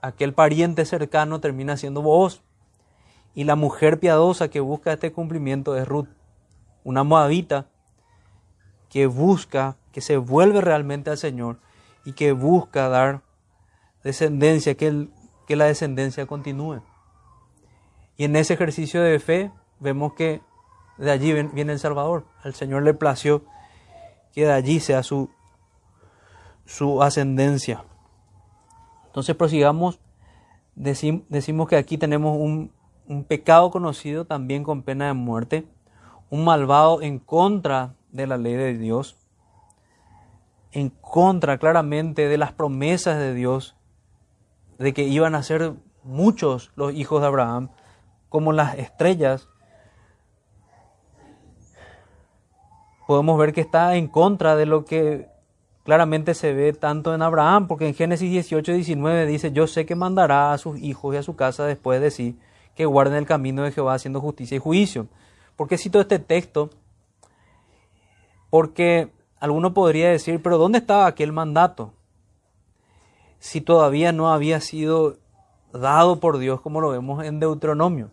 [0.00, 2.40] aquel pariente cercano termina siendo vos.
[3.34, 6.10] Y la mujer piadosa que busca este cumplimiento es Ruth,
[6.84, 7.66] una moabita
[8.88, 11.58] que busca, que se vuelve realmente al Señor
[12.04, 13.22] y que busca dar
[14.04, 15.08] descendencia, que,
[15.46, 16.82] que la descendencia continúe.
[18.16, 20.40] Y en ese ejercicio de fe vemos que
[20.98, 22.26] de allí viene el Salvador.
[22.42, 23.44] Al Señor le plació
[24.32, 25.30] que de allí sea su,
[26.64, 27.84] su ascendencia.
[29.06, 29.98] Entonces prosigamos,
[30.74, 32.72] decimos que aquí tenemos un,
[33.06, 35.66] un pecado conocido también con pena de muerte,
[36.30, 39.16] un malvado en contra de la ley de Dios,
[40.72, 43.76] en contra claramente de las promesas de Dios,
[44.84, 47.70] de que iban a ser muchos los hijos de Abraham,
[48.28, 49.48] como las estrellas,
[53.06, 55.26] podemos ver que está en contra de lo que
[55.84, 59.94] claramente se ve tanto en Abraham, porque en Génesis 18, 19 dice, yo sé que
[59.94, 62.38] mandará a sus hijos y a su casa después de sí,
[62.74, 65.06] que guarden el camino de Jehová haciendo justicia y juicio.
[65.56, 66.68] ¿Por qué cito este texto?
[68.50, 71.93] Porque alguno podría decir, pero ¿dónde estaba aquel mandato?
[73.44, 75.18] Si todavía no había sido
[75.70, 78.08] dado por Dios como lo vemos en Deuteronomio.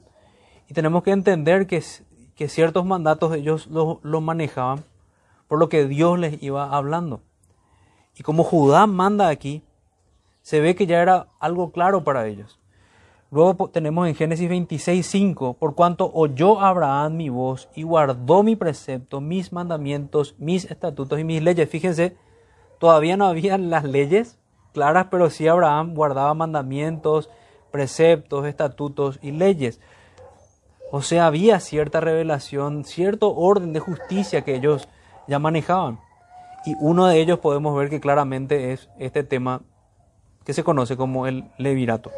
[0.68, 1.82] Y tenemos que entender que,
[2.36, 4.84] que ciertos mandatos ellos los lo manejaban
[5.48, 7.22] por lo que Dios les iba hablando.
[8.18, 9.64] Y como Judá manda aquí,
[10.42, 12.60] se ve que ya era algo claro para ellos.
[13.32, 18.58] Luego tenemos en Génesis 26, 5, por cuanto oyó Abraham mi voz y guardó mi
[18.58, 21.70] precepto, mis mandamientos, mis estatutos y mis leyes.
[21.70, 22.18] Fíjense,
[22.80, 24.41] todavía no habían las leyes
[24.74, 27.30] claras, pero sí Abraham guardaba mandamientos,
[27.72, 29.80] preceptos, estatutos y leyes.
[30.92, 34.90] O sea, había cierta revelación, cierto orden de justicia que ellos
[35.28, 36.00] ya manejaban.
[36.66, 39.62] Y uno de ellos podemos ver que claramente es este tema
[40.44, 42.12] que se conoce como el levirato.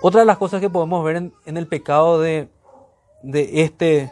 [0.00, 2.48] Otra de las cosas que podemos ver en, el pecado de,
[3.22, 4.10] este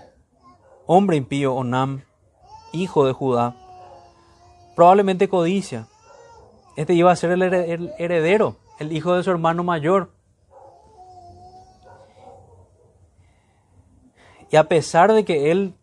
[0.86, 2.02] hombre impío, Onam,
[2.72, 3.56] hijo de Judá,
[4.76, 5.88] probablemente codicia.
[6.76, 7.42] Este iba a ser el
[7.98, 10.10] heredero, el hijo de su hermano mayor.
[14.50, 15.74] Y a pesar de que él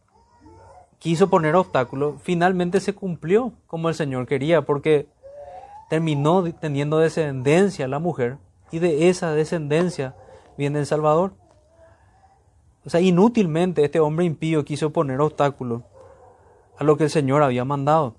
[1.00, 5.08] quiso poner obstáculos, finalmente se cumplió como el Señor quería, porque
[5.90, 8.38] terminó teniendo descendencia la mujer
[8.72, 10.16] y de esa descendencia
[10.58, 11.34] viene el Salvador.
[12.86, 15.84] O sea, inútilmente este hombre impío quiso poner obstáculo
[16.78, 18.16] a lo que el Señor había mandado.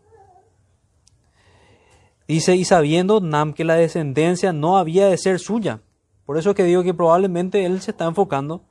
[2.29, 5.81] Dice, y sabiendo Nam que la descendencia no había de ser suya.
[6.27, 8.63] Por eso que digo que probablemente él se está enfocando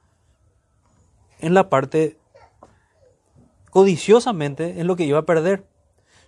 [1.39, 2.17] en la parte
[3.71, 5.65] codiciosamente en lo que iba a perder.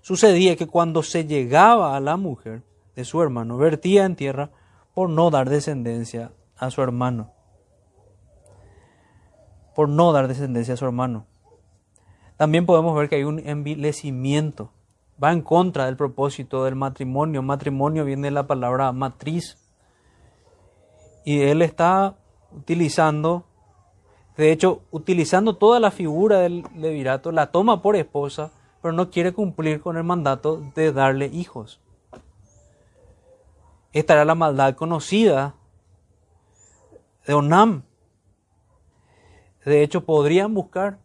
[0.02, 2.64] Sucedía que cuando se llegaba a la mujer
[2.96, 4.50] de su hermano, vertía en tierra
[4.96, 7.32] por no dar descendencia a su hermano.
[9.76, 11.28] Por no dar descendencia a su hermano.
[12.38, 14.72] También podemos ver que hay un envilecimiento.
[15.22, 17.42] Va en contra del propósito del matrimonio.
[17.42, 19.58] Matrimonio viene de la palabra matriz.
[21.26, 22.16] Y él está
[22.56, 23.46] utilizando,
[24.38, 28.52] de hecho, utilizando toda la figura del levirato, la toma por esposa,
[28.82, 31.82] pero no quiere cumplir con el mandato de darle hijos.
[33.92, 35.56] Esta era la maldad conocida
[37.26, 37.84] de Onam.
[39.66, 41.00] De hecho, podrían buscar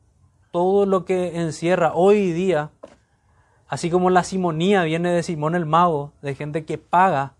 [0.52, 2.70] todo lo que encierra hoy día,
[3.74, 7.34] así como la simonía viene de Simón el Mago, de gente que paga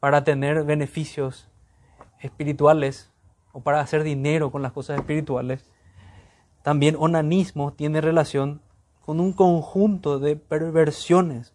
[0.00, 1.48] para tener beneficios
[2.20, 3.10] espirituales
[3.52, 5.64] o para hacer dinero con las cosas espirituales.
[6.62, 8.60] También onanismo tiene relación
[9.04, 11.52] con un conjunto de perversiones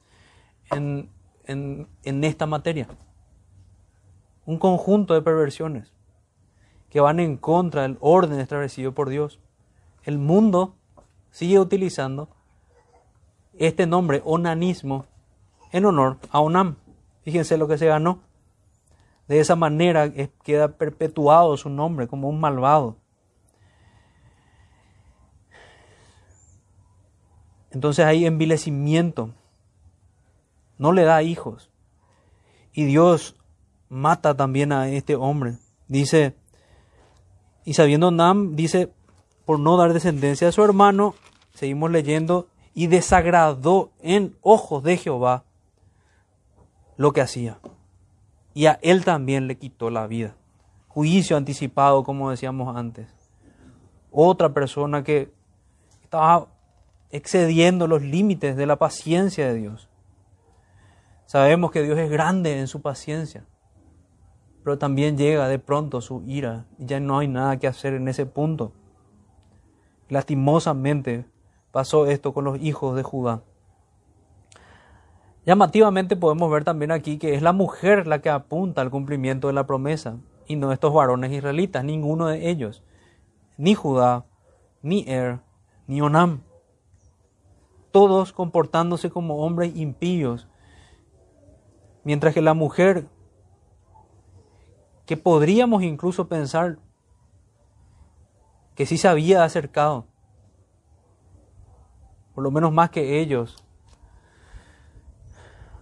[0.71, 1.09] en
[1.51, 2.87] en, esta materia.
[4.45, 5.91] Un conjunto de perversiones
[6.89, 9.39] que van en contra del orden establecido por Dios.
[10.03, 10.75] El mundo
[11.29, 12.29] sigue utilizando
[13.67, 15.05] este nombre, onanismo,
[15.71, 16.75] en honor a Onam.
[17.23, 18.19] Fíjense lo que se ganó.
[19.27, 20.11] De esa manera
[20.43, 22.97] queda perpetuado su nombre como un malvado.
[27.71, 29.31] Entonces hay envilecimiento
[30.81, 31.69] no le da hijos.
[32.73, 33.35] Y Dios
[33.87, 35.59] mata también a este hombre.
[35.87, 36.35] Dice,
[37.63, 38.91] y sabiendo Nam, dice,
[39.45, 41.13] por no dar descendencia a su hermano,
[41.53, 45.43] seguimos leyendo, y desagradó en ojos de Jehová
[46.97, 47.59] lo que hacía.
[48.53, 50.35] Y a él también le quitó la vida.
[50.87, 53.07] Juicio anticipado, como decíamos antes.
[54.11, 55.31] Otra persona que
[56.03, 56.47] estaba
[57.11, 59.89] excediendo los límites de la paciencia de Dios.
[61.25, 63.45] Sabemos que Dios es grande en su paciencia,
[64.63, 68.07] pero también llega de pronto su ira y ya no hay nada que hacer en
[68.09, 68.73] ese punto.
[70.09, 71.25] Lastimosamente
[71.71, 73.41] pasó esto con los hijos de Judá.
[75.45, 79.53] Llamativamente podemos ver también aquí que es la mujer la que apunta al cumplimiento de
[79.53, 80.17] la promesa
[80.47, 82.83] y no estos varones israelitas, ninguno de ellos,
[83.57, 84.25] ni Judá,
[84.81, 85.39] ni Er,
[85.87, 86.41] ni Onam.
[87.91, 90.47] Todos comportándose como hombres impíos
[92.03, 93.07] Mientras que la mujer,
[95.05, 96.79] que podríamos incluso pensar
[98.75, 100.07] que sí se había acercado,
[102.33, 103.63] por lo menos más que ellos,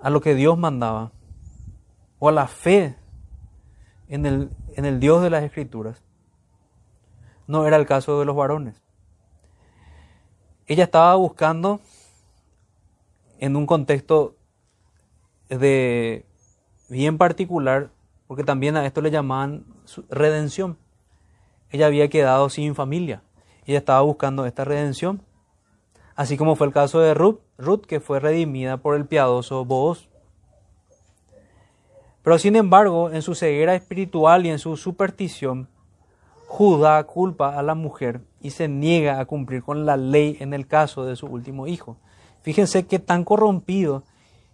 [0.02, 1.12] a lo que Dios mandaba,
[2.20, 2.96] o a la fe
[4.08, 6.04] en el, en el Dios de las Escrituras.
[7.48, 8.82] No era el caso de los varones.
[10.68, 11.80] Ella estaba buscando
[13.40, 14.36] en un contexto
[15.50, 16.26] de
[16.90, 17.90] bien particular,
[18.28, 19.66] porque también a esto le llamaban
[20.10, 20.78] redención.
[21.72, 23.24] Ella había quedado sin familia.
[23.66, 25.24] Ella estaba buscando esta redención.
[26.20, 30.10] Así como fue el caso de Ruth, Ruth que fue redimida por el piadoso Booz.
[32.24, 35.70] Pero sin embargo, en su ceguera espiritual y en su superstición,
[36.46, 40.68] Judá culpa a la mujer y se niega a cumplir con la ley en el
[40.68, 41.96] caso de su último hijo.
[42.42, 44.04] Fíjense qué tan corrompido,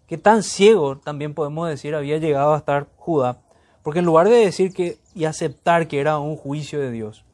[0.06, 3.40] qué tan ciego también podemos decir había llegado a estar Judá,
[3.82, 7.26] porque en lugar de decir que y aceptar que era un juicio de Dios,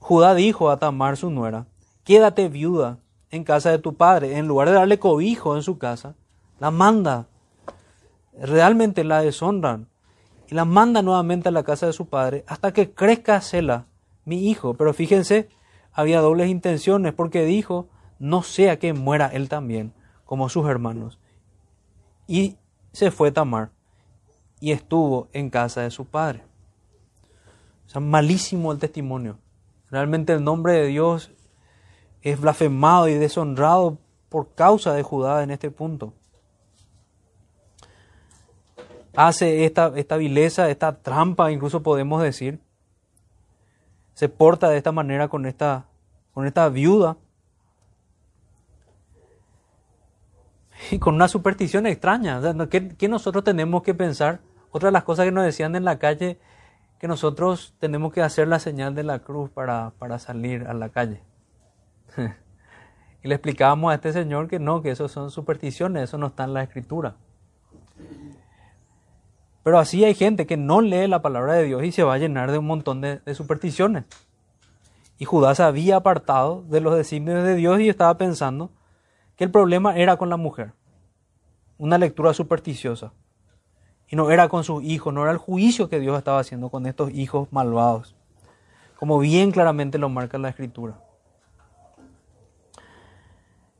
[0.00, 1.64] Judá dijo a Tamar su nuera,
[2.10, 2.98] quédate viuda
[3.30, 6.16] en casa de tu padre, en lugar de darle cobijo en su casa,
[6.58, 7.28] la manda,
[8.36, 9.86] realmente la deshonran
[10.48, 13.86] y la manda nuevamente a la casa de su padre hasta que crezca Sela,
[14.24, 14.74] mi hijo.
[14.74, 15.50] Pero fíjense,
[15.92, 17.88] había dobles intenciones porque dijo,
[18.18, 19.92] no sea que muera él también,
[20.24, 21.20] como sus hermanos.
[22.26, 22.56] Y
[22.90, 23.70] se fue Tamar
[24.58, 26.42] y estuvo en casa de su padre.
[27.86, 29.38] O sea, malísimo el testimonio.
[29.92, 31.30] Realmente el nombre de Dios
[32.22, 33.98] es blasfemado y deshonrado
[34.28, 36.12] por causa de Judá en este punto.
[39.16, 42.60] Hace esta, esta vileza, esta trampa, incluso podemos decir.
[44.14, 45.86] Se porta de esta manera con esta,
[46.32, 47.16] con esta viuda
[50.90, 52.40] y con una superstición extraña.
[52.68, 54.40] ¿qué, nosotros tenemos que pensar?
[54.70, 56.38] Otra de las cosas que nos decían en la calle,
[56.98, 60.90] que nosotros tenemos que hacer la señal de la cruz para, para salir a la
[60.90, 61.22] calle.
[63.22, 66.44] y le explicábamos a este señor que no, que eso son supersticiones, eso no está
[66.44, 67.16] en la escritura.
[69.62, 72.18] Pero así hay gente que no lee la palabra de Dios y se va a
[72.18, 74.04] llenar de un montón de, supersticiones.
[75.18, 78.70] Y Judá se había apartado de los designios de Dios y estaba pensando
[79.36, 80.72] que el problema era con la mujer.
[81.76, 83.12] Una lectura supersticiosa.
[84.08, 86.86] Y no era con sus hijos, no era el juicio que Dios estaba haciendo con
[86.86, 88.16] estos hijos malvados.
[88.98, 91.00] Como bien claramente lo marca la escritura.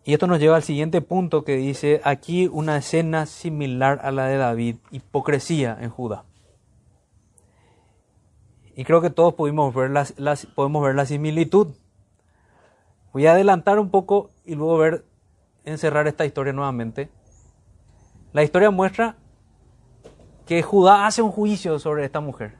[0.04, 4.26] Y esto nos lleva al siguiente punto que dice aquí una escena similar a la
[4.26, 6.24] de David, hipocresía en Judá.
[8.74, 9.90] Y creo que todos pudimos ver
[10.54, 11.68] podemos ver la similitud.
[13.12, 15.04] Voy a adelantar un poco y luego ver
[15.64, 17.10] encerrar esta historia nuevamente.
[18.32, 19.16] La historia muestra
[20.46, 22.56] que Judá hace un juicio sobre esta mujer.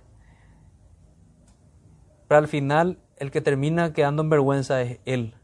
[2.29, 5.35] Pero al final el que termina quedando en vergüenza es él.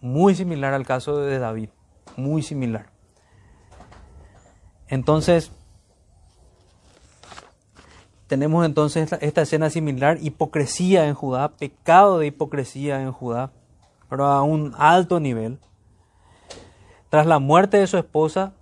[0.00, 1.68] Muy similar al caso de David,
[2.16, 2.86] muy similar.
[4.88, 5.52] Entonces,
[8.26, 13.52] tenemos entonces esta escena similar, hipocresía en Judá, pecado de hipocresía en Judá
[14.10, 15.58] pero a un alto nivel.
[17.08, 18.52] Tras la muerte de su esposa,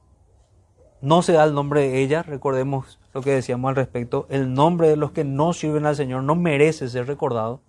[1.00, 4.88] no se da el nombre de ella, recordemos lo que decíamos al respecto, el nombre
[4.88, 7.60] de los que no sirven al Señor no merece ser recordado.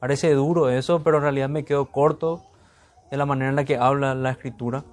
[0.00, 2.42] Parece duro eso, pero en realidad me quedo corto
[3.10, 4.84] de la manera en la que habla la escritura.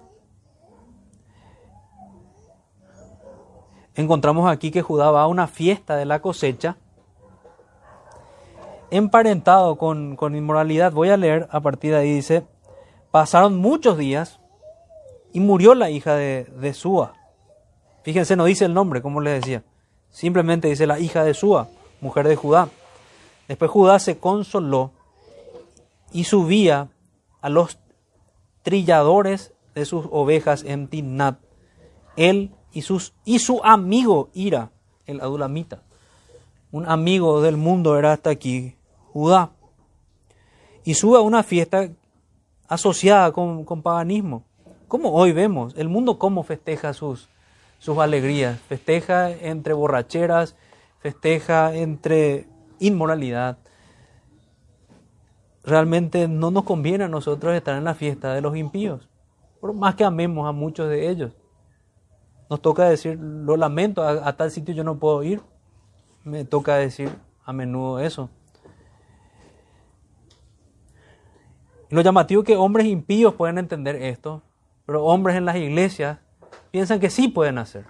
[3.96, 6.78] Encontramos aquí que Judá va a una fiesta de la cosecha
[8.92, 10.92] emparentado con, con inmoralidad.
[10.92, 12.46] Voy a leer a partir de ahí, dice,
[13.12, 14.40] pasaron muchos días
[15.34, 17.14] y murió la hija de, de Sua.
[18.04, 19.64] Fíjense, no dice el nombre, como les decía.
[20.10, 21.68] Simplemente dice la hija de Sua,
[22.02, 22.70] mujer de Judá.
[23.48, 24.92] Después Judá se consoló
[26.12, 26.90] y subía
[27.42, 27.78] a los
[28.68, 31.40] trilladores de sus ovejas en Tinnat,
[32.18, 34.72] él y, sus, y su amigo Ira,
[35.06, 35.84] el adulamita.
[36.74, 38.76] Un amigo del mundo era hasta aquí
[39.14, 39.52] Judá.
[40.84, 41.90] Y sube a una fiesta
[42.68, 44.44] asociada con, paganismo.
[44.90, 47.30] Como hoy vemos, el mundo cómo festeja sus,
[47.80, 48.60] sus alegrías.
[48.60, 50.58] Festeja entre borracheras,
[51.00, 52.48] festeja entre
[52.80, 53.60] inmoralidad.
[55.68, 59.10] Realmente no nos conviene a nosotros estar en la fiesta de los impíos,
[59.60, 61.34] por más que amemos a muchos de ellos.
[62.50, 65.42] Nos toca decir, lo lamento, a tal sitio yo no puedo ir.
[66.24, 67.10] Me toca decir
[67.44, 68.30] a menudo eso.
[71.90, 74.44] lo llamativo es que hombres impíos pueden entender esto,
[74.86, 76.20] pero hombres en las iglesias
[76.72, 77.84] piensan que sí pueden hacer.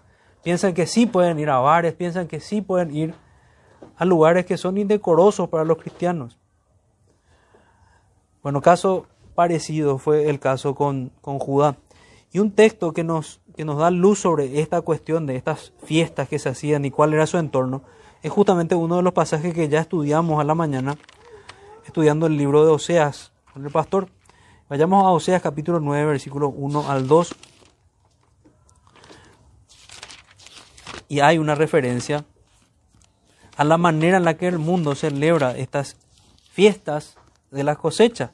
[0.44, 3.14] Piensan que sí pueden ir a bares, piensan que sí pueden ir
[3.96, 6.40] a lugares que son indecorosos para los cristianos.
[8.44, 11.78] Bueno, caso parecido fue el caso con, con Judá.
[12.32, 16.28] Y un texto que nos, que nos da luz sobre esta cuestión de estas fiestas
[16.28, 17.84] que se hacían y cuál era su entorno
[18.22, 20.98] es justamente uno de los pasajes que ya estudiamos a la mañana,
[21.86, 24.10] estudiando el libro de Oseas con el pastor.
[24.70, 27.36] Vayamos a Oseas capítulo 9, versículos 1 al 2.
[31.10, 32.26] Y hay una referencia
[33.56, 35.96] a la manera en la que el mundo celebra estas
[36.52, 37.17] fiestas
[37.52, 38.32] de la cosecha.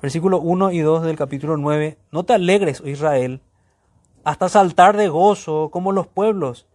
[0.00, 1.98] Versículo 1 y 2 del capítulo 9.
[2.10, 3.42] No te alegres, oh Israel,
[4.24, 6.66] hasta saltar de gozo como los pueblos,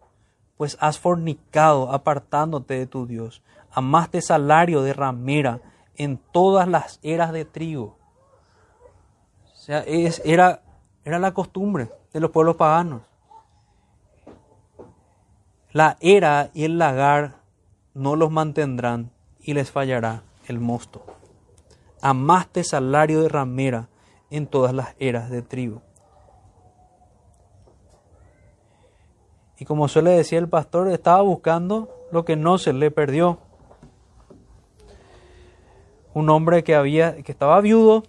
[0.57, 3.41] pues has fornicado apartándote de tu Dios.
[3.71, 5.61] Amaste salario de ramera
[5.95, 7.97] en todas las eras de trigo.
[9.53, 10.61] O sea, es, era,
[11.03, 13.01] era la costumbre de los pueblos paganos.
[15.71, 17.41] La era y el lagar
[17.93, 19.11] no los mantendrán
[19.45, 21.05] y les fallará el mosto.
[22.01, 23.89] Amaste salario de ramera
[24.31, 25.83] en todas las eras de trigo.
[29.57, 33.37] Y como suele decir el pastor, estaba buscando lo que no se le perdió.
[36.13, 38.03] Un hombre que había que estaba viudo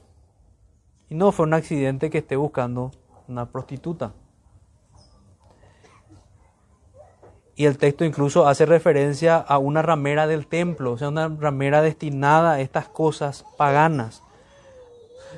[1.09, 2.93] y no fue un accidente que esté buscando
[3.29, 4.13] una prostituta.
[7.59, 11.81] Y el texto incluso hace referencia a una ramera del templo, o sea, una ramera
[11.81, 14.23] destinada a estas cosas paganas,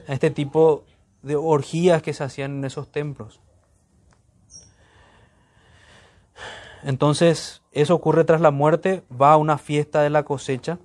[0.09, 0.85] a este tipo
[1.23, 3.41] de orgías que se hacían en esos templos.
[6.83, 10.81] Entonces, eso ocurre tras la muerte, va a una fiesta de la cosecha,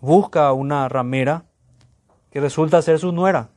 [0.00, 1.44] busca a una ramera
[2.30, 3.50] que resulta ser su nuera.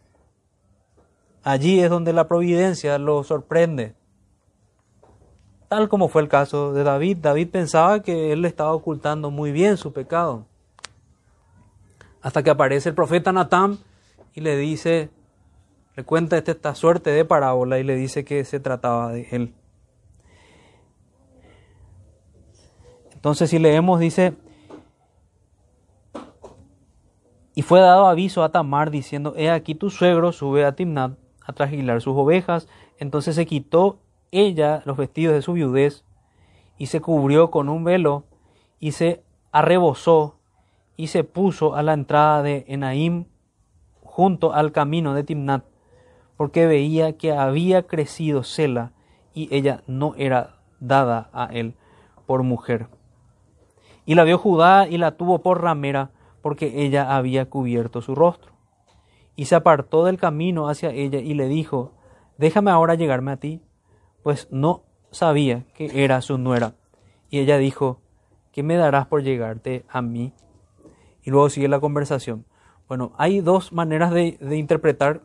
[1.43, 3.95] Allí es donde la providencia lo sorprende
[5.68, 7.18] tal como fue el caso de David.
[7.22, 10.45] David pensaba que él le estaba ocultando muy bien su pecado.
[12.22, 13.78] Hasta que aparece el profeta Natán
[14.34, 15.09] y le dice,
[15.95, 19.53] le cuenta esta suerte de parábola y le dice que se trataba de él.
[23.13, 24.36] Entonces si leemos dice,
[27.55, 31.53] y fue dado aviso a Tamar diciendo, he aquí tu suegro sube a Timnat a
[31.53, 32.68] trajilar sus ovejas.
[32.97, 33.99] Entonces se quitó
[34.32, 36.03] ella los vestidos de su viudez
[36.78, 38.26] y se cubrió con un velo
[38.80, 40.39] y se arrebozó
[40.97, 43.26] y se puso a la entrada de Enaim
[44.01, 45.65] junto al camino de Timnat,
[46.38, 48.91] porque veía que había crecido Sela
[49.34, 51.76] y ella no era dada a él
[52.26, 52.88] por mujer.
[54.05, 56.11] Y la vio Judá y la tuvo por ramera,
[56.41, 58.53] porque ella había cubierto su rostro.
[59.36, 61.93] Y se apartó del camino hacia ella y le dijo,
[62.38, 63.61] déjame ahora llegarme a ti
[64.26, 66.73] pues no sabía que era su nuera.
[67.30, 67.99] Y ella dijo,
[68.51, 70.34] ¿qué me darás por llegarte a mí?
[71.21, 72.43] Y luego sigue la conversación.
[72.88, 75.21] Bueno, hay dos maneras de, interpretar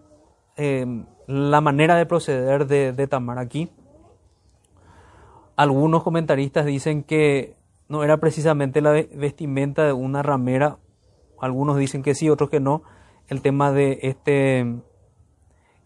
[0.58, 0.84] eh,
[1.26, 3.70] la manera de proceder de, de Tamar aquí.
[5.56, 7.56] Algunos comentaristas dicen que
[7.88, 10.76] no era precisamente la vestimenta de una ramera.
[11.40, 12.82] Algunos dicen que sí, otros que no.
[13.28, 14.82] El tema de este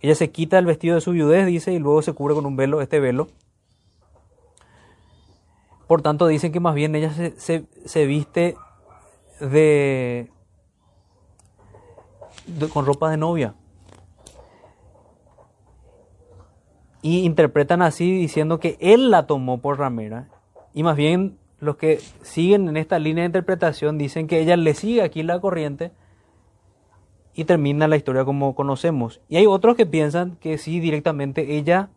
[0.04, 2.56] ella se quita el vestido de su viudez, dice, y luego se cubre con un
[2.56, 3.28] velo, este velo.
[5.86, 8.54] Por tanto, dicen que más bien ella se, viste
[9.40, 10.28] de,
[12.70, 13.54] con ropa de novia.
[17.00, 20.28] Y interpretan así diciendo que él la tomó por ramera.
[20.74, 24.74] Y más bien los que siguen en esta línea de interpretación dicen que ella le
[24.74, 25.92] sigue aquí la corriente
[27.34, 29.20] y termina la historia como conocemos.
[29.28, 31.90] Y hay otros que piensan que sí, directamente ella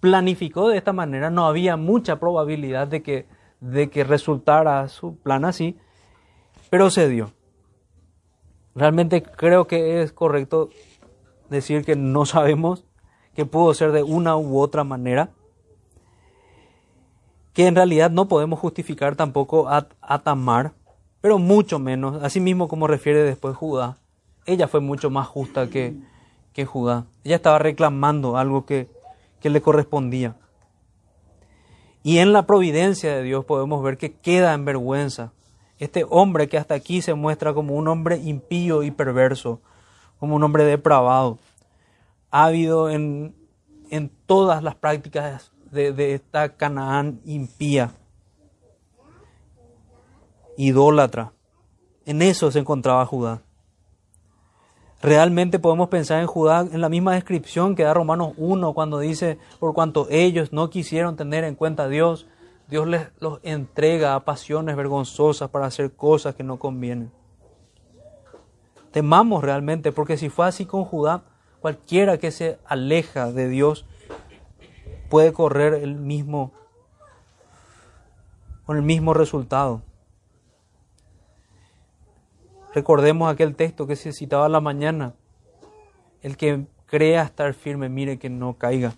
[0.00, 3.26] planificó de esta manera, no había mucha probabilidad de que,
[3.60, 5.76] de que resultara su plan así,
[6.70, 7.32] pero se dio.
[8.74, 10.68] Realmente creo que es correcto
[11.50, 12.84] decir que no sabemos
[13.34, 15.30] que pudo ser de una u otra manera,
[17.54, 20.74] que en realidad no podemos justificar tampoco a, a Tamar,
[21.20, 23.98] pero mucho menos, así mismo como refiere después Judá,
[24.48, 25.94] ella fue mucho más justa que,
[26.54, 27.06] que Judá.
[27.22, 28.88] Ella estaba reclamando algo que,
[29.40, 30.36] que le correspondía.
[32.02, 35.32] Y en la providencia de Dios podemos ver que queda en vergüenza
[35.78, 39.60] este hombre que hasta aquí se muestra como un hombre impío y perverso,
[40.18, 41.38] como un hombre depravado,
[42.30, 43.36] ávido en,
[43.90, 47.92] en todas las prácticas de, de esta Canaán impía,
[50.56, 51.32] idólatra.
[52.06, 53.42] En eso se encontraba Judá.
[55.00, 59.38] Realmente podemos pensar en Judá en la misma descripción que da Romanos 1 cuando dice,
[59.60, 62.26] por cuanto ellos no quisieron tener en cuenta a Dios,
[62.68, 67.12] Dios les los entrega a pasiones vergonzosas para hacer cosas que no convienen.
[68.90, 71.22] Temamos realmente, porque si fue así con Judá,
[71.60, 73.86] cualquiera que se aleja de Dios
[75.08, 76.52] puede correr el mismo
[78.64, 79.82] con el mismo resultado.
[82.74, 85.14] Recordemos aquel texto que se citaba la mañana.
[86.22, 88.94] El que crea estar firme, mire que no caiga.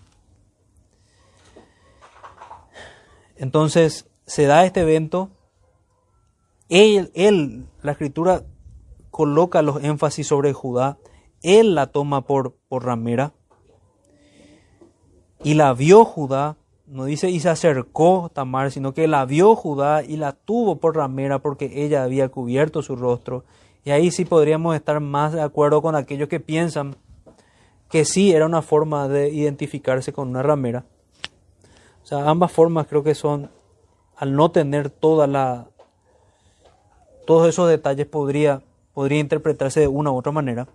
[3.36, 5.30] Entonces se da este evento.
[6.68, 8.44] Él, él, la escritura
[9.10, 10.98] coloca los énfasis sobre Judá.
[11.42, 13.32] Él la toma por, por ramera.
[15.42, 16.58] Y la vio Judá,
[16.90, 20.96] no dice y se acercó Tamar, sino que la vio Judá y la tuvo por
[20.96, 23.44] ramera porque ella había cubierto su rostro.
[23.84, 26.96] Y ahí sí podríamos estar más de acuerdo con aquellos que piensan
[27.88, 30.84] que sí era una forma de identificarse con una ramera.
[32.02, 33.50] O sea, ambas formas creo que son,
[34.16, 35.68] al no tener toda la,
[37.24, 38.62] todos esos detalles podría,
[38.94, 40.66] podría interpretarse de una u otra manera.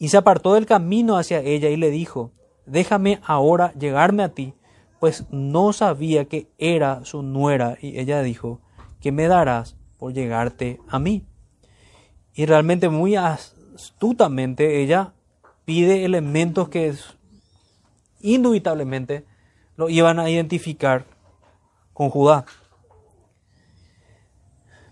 [0.00, 2.32] Y se apartó del camino hacia ella y le dijo,
[2.66, 4.54] déjame ahora llegarme a ti,
[5.04, 7.76] pues no sabía que era su nuera.
[7.78, 8.62] Y ella dijo,
[9.02, 11.26] ¿qué me darás por llegarte a mí?
[12.32, 15.12] Y realmente muy astutamente ella
[15.66, 16.94] pide elementos que
[18.22, 19.26] indubitablemente
[19.76, 21.04] lo iban a identificar
[21.92, 22.46] con Judá.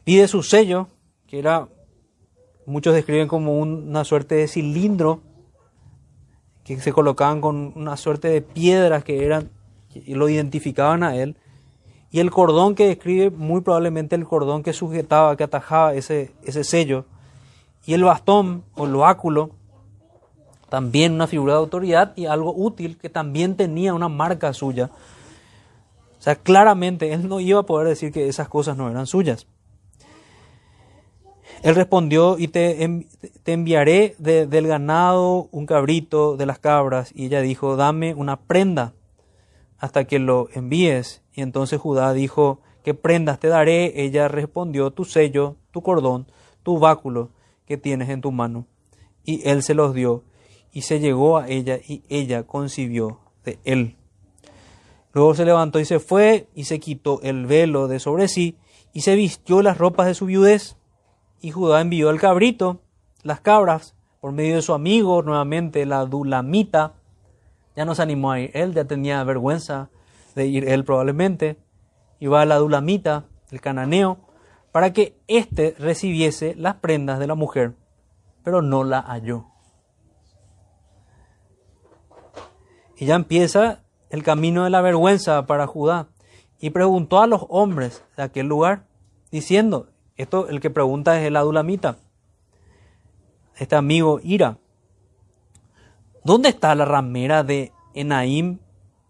[0.05, 0.89] Pide su sello,
[1.27, 1.71] que era,
[2.67, 5.23] muchos describen como una suerte de cilindro
[6.65, 9.62] que se colocaban con una suerte de piedras que eran
[9.95, 11.37] y lo identificaban a él.
[12.11, 16.65] Y el cordón que describe muy probablemente el cordón que sujetaba, que atajaba ese, ese
[16.65, 17.07] sello.
[17.87, 19.51] Y el bastón o el báculo,
[20.69, 24.91] también una figura de autoridad y algo útil que también tenía una marca suya.
[26.19, 29.47] O sea, claramente él no iba a poder decir que esas cosas no eran suyas.
[31.63, 33.07] Él respondió, y te,
[33.47, 37.13] enviaré del ganado un cabrito de las cabras.
[37.15, 38.95] Y ella dijo, dame una prenda
[39.83, 41.23] hasta que lo envíes.
[41.35, 44.03] Y entonces Judá dijo, ¿qué prendas te daré?
[44.03, 46.27] Ella respondió, tu sello, tu cordón,
[46.63, 47.33] tu báculo
[47.67, 48.67] que tienes en tu mano.
[49.25, 50.25] Y él se los dio,
[50.73, 53.97] y se llegó a ella, y ella concibió de él.
[55.13, 58.57] Luego se levantó y se fue, y se quitó el velo de sobre sí,
[58.95, 60.77] y se vistió las ropas de su viudez
[61.43, 62.79] y Judá envió el cabrito,
[63.25, 66.95] las cabras, por medio de su amigo, nuevamente la Dulamita.
[67.77, 69.91] Ya no se animó a ir él, ya tenía vergüenza
[70.35, 71.57] de ir él probablemente.
[72.21, 74.19] Iba a la Dulamita, el cananeo,
[74.73, 77.75] para que éste recibiese las prendas de la mujer,
[78.43, 79.47] pero no la halló.
[82.97, 86.09] Y ya empieza el camino de la vergüenza para Judá.
[86.61, 88.87] Y preguntó a los hombres de aquel lugar,
[89.33, 91.97] diciendo, esto el que pregunta es el adulamita.
[93.57, 94.59] Este amigo Ira.
[96.25, 98.59] ¿Dónde está la ramera de Enaim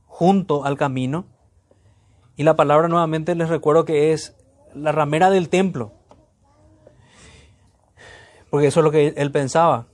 [0.07, 1.27] junto al camino?
[2.37, 4.35] Y la palabra nuevamente les recuerdo que es
[4.75, 5.93] la ramera del templo.
[8.49, 9.89] Porque eso es lo que él pensaba.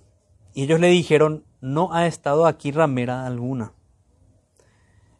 [0.54, 3.72] Y ellos le dijeron, no ha estado aquí ramera alguna.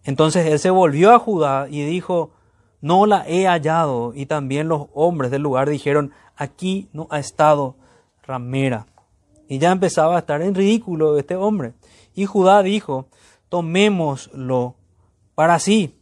[0.04, 2.30] Entonces él se volvió a Judá y dijo,
[2.80, 4.12] no la he hallado.
[4.14, 7.76] Y también los hombres del lugar dijeron, aquí no ha estado
[8.22, 8.86] ramera.
[9.48, 11.74] Y ya empezaba a estar en ridículo este hombre.
[12.18, 13.06] Y Judá dijo,
[13.48, 14.74] tomémoslo
[15.36, 15.96] para sí.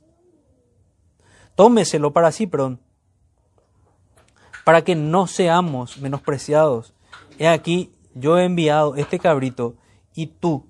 [1.54, 2.80] Tómeselo para sí, perdón.
[4.64, 6.94] Para que no seamos menospreciados.
[7.38, 9.74] He aquí, yo he enviado este cabrito
[10.14, 10.64] y tú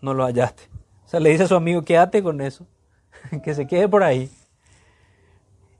[0.00, 0.70] no lo hallaste.
[1.04, 2.66] O sea, le dice a su amigo, quédate con eso,
[3.44, 4.30] que se quede por ahí.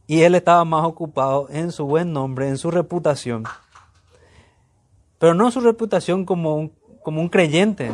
[0.07, 3.45] Y él estaba más ocupado en su buen nombre, en su reputación.
[5.19, 6.71] Pero no su reputación como
[7.03, 7.93] como un creyente,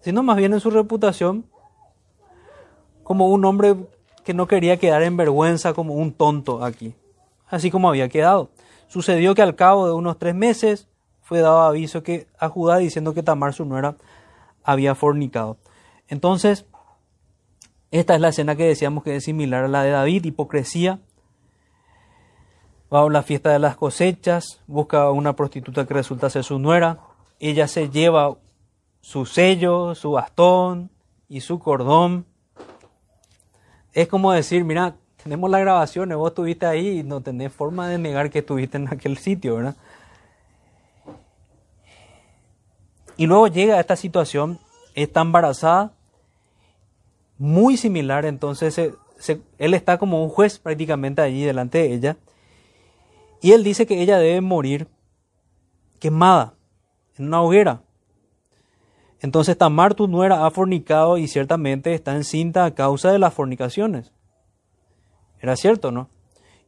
[0.00, 1.44] sino más bien en su reputación
[3.02, 3.76] como un hombre
[4.24, 6.94] que no quería quedar en vergüenza como un tonto aquí,
[7.48, 8.50] así como había quedado.
[8.88, 10.88] Sucedió que al cabo de unos tres meses
[11.22, 13.96] fue dado aviso que, a Judá diciendo que Tamar su nuera
[14.64, 15.56] había fornicado.
[16.08, 16.66] Entonces,
[17.90, 21.00] esta es la escena que decíamos que es similar a la de David, hipocresía,
[22.92, 26.58] va a la fiesta de las cosechas, busca a una prostituta que resulta ser su
[26.58, 27.00] nuera,
[27.38, 28.36] ella se lleva
[29.00, 30.90] su sello, su bastón
[31.28, 32.26] y su cordón.
[33.92, 37.98] Es como decir, mira, tenemos las grabaciones, vos estuviste ahí y no tenés forma de
[37.98, 39.76] negar que estuviste en aquel sitio, ¿verdad?
[43.16, 44.58] Y luego llega a esta situación,
[44.94, 45.92] está embarazada,
[47.36, 52.16] muy similar, entonces se, él está como un juez prácticamente allí delante de ella.
[53.42, 54.88] Y él dice que ella debe morir
[55.98, 56.54] quemada
[57.18, 57.82] en una hoguera.
[59.20, 64.12] Entonces Tamar, tu nuera, ha fornicado y ciertamente está encinta a causa de las fornicaciones.
[65.40, 66.08] Era cierto, ¿no?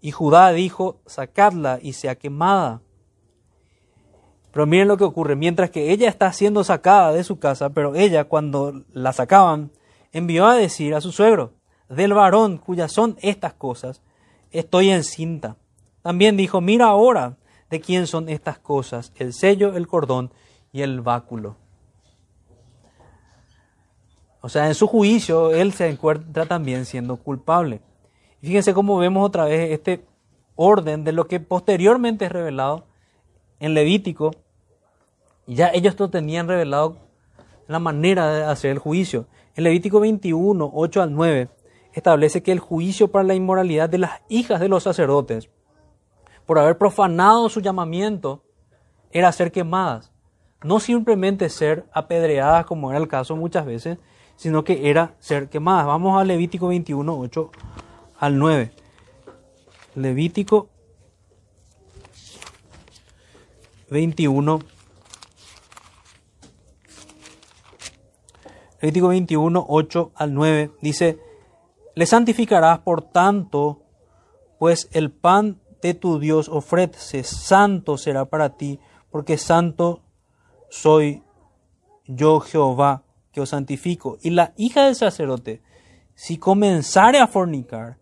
[0.01, 2.83] Y Judá dijo, sacadla y sea quemada.
[4.51, 7.95] Pero miren lo que ocurre, mientras que ella está siendo sacada de su casa, pero
[7.95, 9.71] ella cuando la sacaban,
[10.13, 11.55] envió a decir a su suegro,
[11.89, 14.03] del varón cuyas son estas cosas,
[14.51, 15.57] estoy encinta.
[16.03, 17.39] También dijo, mira ahora
[17.71, 20.33] de quién son estas cosas, el sello, el cordón
[20.73, 21.57] y el báculo.
[24.43, 27.81] O sea, en su juicio, él se encuentra también siendo culpable.
[28.43, 30.05] Fíjense cómo vemos otra vez este
[30.57, 32.85] orden de lo que posteriormente es revelado
[33.61, 34.33] en Levítico.
[35.47, 36.97] Y ya ellos lo tenían revelado
[37.69, 39.27] la manera de hacer el juicio.
[39.55, 41.49] En Levítico 21, 8 al 9,
[41.93, 45.51] establece que el juicio para la inmoralidad de las hijas de los sacerdotes,
[46.47, 48.43] por haber profanado su llamamiento,
[49.13, 50.11] era ser quemadas.
[50.65, 53.99] No simplemente ser apedreadas, como era el caso muchas veces,
[54.37, 55.87] sino que era ser quemadas.
[55.87, 57.51] Vamos a Levítico 21, 8
[58.19, 58.73] al 9.
[59.95, 60.69] Levítico
[63.91, 64.61] 21.
[68.81, 71.19] Levítico 21, 8 al 9 dice,
[71.95, 73.83] le santificarás por tanto,
[74.59, 78.81] pues el pan de tu Dios ofrece, santo será para ti,
[79.11, 80.01] porque santo
[80.71, 81.23] soy
[82.07, 84.19] yo Jehová que os santifico.
[84.23, 85.63] Y la hija del sacerdote,
[86.15, 87.99] si comenzare a fornicar,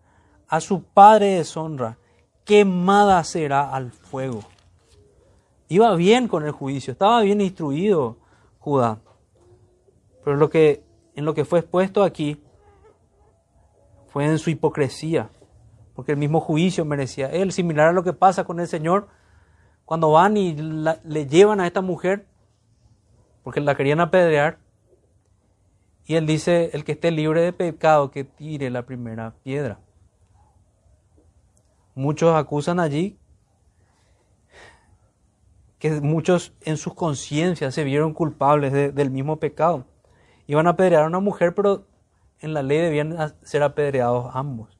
[0.48, 1.98] a su padre deshonra,
[2.44, 4.40] quemada será al fuego.
[5.68, 8.18] Iba bien con el juicio, estaba bien instruido
[8.58, 9.00] Judá.
[10.24, 12.42] Pero lo que, en lo que fue expuesto aquí
[14.08, 15.30] fue en su hipocresía,
[15.94, 19.08] porque el mismo juicio merecía él, similar a lo que pasa con el Señor
[19.84, 22.26] cuando van y le llevan a esta mujer,
[23.42, 24.58] porque la querían apedrear,
[26.06, 29.78] y él dice, el que esté libre de pecado, que tire la primera piedra.
[31.94, 33.18] Muchos acusan allí
[35.78, 39.86] que muchos en sus conciencias se vieron culpables del mismo pecado.
[40.46, 41.86] Iban a apedrear a una mujer, pero
[42.40, 44.78] en la ley debían ser apedreados ambos.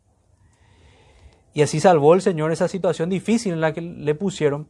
[1.53, 4.69] Y así salvó el Señor esa situación difícil en la que le pusieron,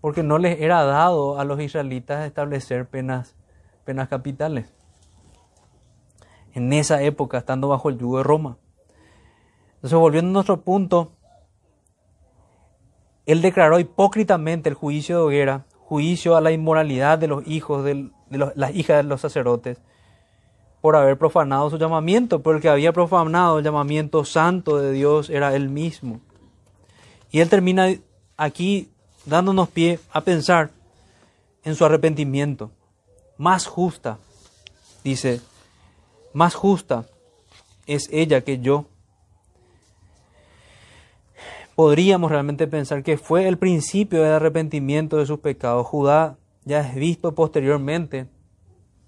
[0.00, 3.36] porque no les era dado a los israelitas establecer penas,
[3.84, 4.72] penas capitales.
[6.54, 8.58] En esa época, estando bajo el yugo de Roma.
[9.76, 11.12] Entonces, volviendo a nuestro punto,
[13.26, 18.10] él declaró hipócritamente el juicio de hoguera, juicio a la inmoralidad de los hijos de
[18.28, 19.78] las hijas de los sacerdotes,
[20.80, 25.30] por haber profanado su llamamiento, pero el que había profanado el llamamiento santo de Dios
[25.30, 26.20] era él mismo.
[27.30, 27.88] Y él termina
[28.36, 28.90] aquí
[29.26, 30.70] dándonos pie a pensar
[31.62, 32.70] en su arrepentimiento.
[33.36, 34.18] Más justa,
[35.04, 35.40] dice,
[36.32, 37.06] más justa
[37.86, 38.86] es ella que yo
[41.80, 45.86] podríamos realmente pensar que fue el principio del arrepentimiento de sus pecados.
[45.86, 48.26] Judá ya es visto posteriormente,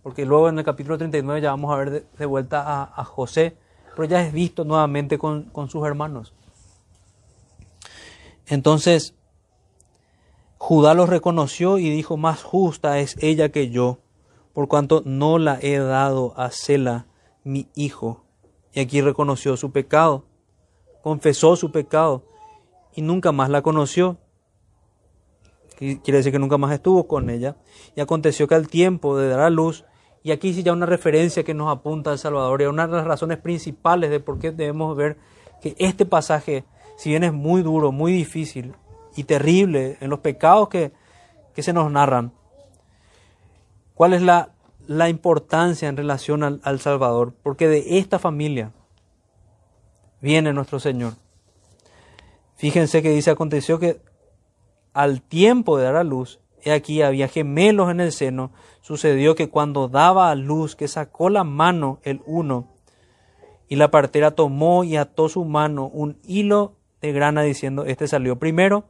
[0.03, 3.57] porque luego en el capítulo 39 ya vamos a ver de, vuelta a, José,
[3.95, 6.33] pero ya es visto nuevamente con, con sus hermanos.
[8.47, 9.15] Entonces,
[10.57, 13.99] Judá los reconoció y dijo, más justa es ella que yo,
[14.55, 17.05] por cuanto no la he dado a Sela,
[17.45, 18.25] mi hijo.
[18.73, 20.25] Y aquí reconoció su pecado,
[21.03, 22.25] confesó su pecado
[22.95, 24.19] y nunca más la conoció.
[25.77, 27.57] Quiere decir que nunca más estuvo con ella.
[27.97, 29.85] Y aconteció que al tiempo de dar a luz,
[30.23, 33.07] y aquí sí ya una referencia que nos apunta al Salvador, y una de las
[33.07, 35.19] razones principales de por qué debemos ver
[35.61, 36.65] que este pasaje,
[36.97, 38.75] si bien es muy duro, muy difícil
[39.17, 40.93] y terrible en los pecados que,
[41.55, 42.33] que se nos narran,
[43.95, 44.55] ¿cuál es la,
[44.87, 47.35] la importancia en relación al, al Salvador?
[47.43, 48.73] Porque de esta familia
[50.21, 51.15] viene nuestro Señor.
[52.57, 54.01] Fíjense que dice, aconteció que
[54.93, 59.49] al tiempo de dar a luz, he aquí había gemelos en el seno, sucedió que
[59.49, 62.69] cuando daba a luz, que sacó la mano el uno,
[63.69, 68.39] y la partera tomó y ató su mano un hilo de grana diciendo, este salió
[68.39, 68.85] primero,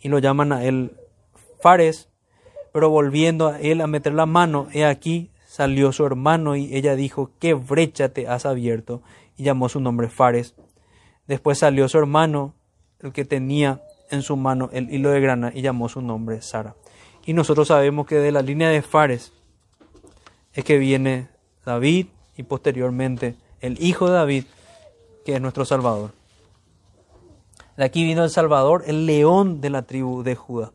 [0.00, 0.98] y lo llaman a él
[1.60, 2.09] Fares,
[2.72, 6.94] pero volviendo a él a meter la mano, he aquí salió su hermano y ella
[6.94, 9.02] dijo, ¿qué brecha te has abierto?
[9.36, 10.54] Y llamó su nombre Fares.
[11.26, 12.54] Después salió su hermano,
[13.00, 16.76] el que tenía en su mano el hilo de grana, y llamó su nombre Sara.
[17.26, 19.32] Y nosotros sabemos que de la línea de Fares
[20.52, 21.28] es que viene
[21.64, 22.06] David
[22.36, 24.44] y posteriormente el hijo de David,
[25.24, 26.12] que es nuestro Salvador.
[27.76, 30.72] De aquí vino el Salvador, el león de la tribu de Judá.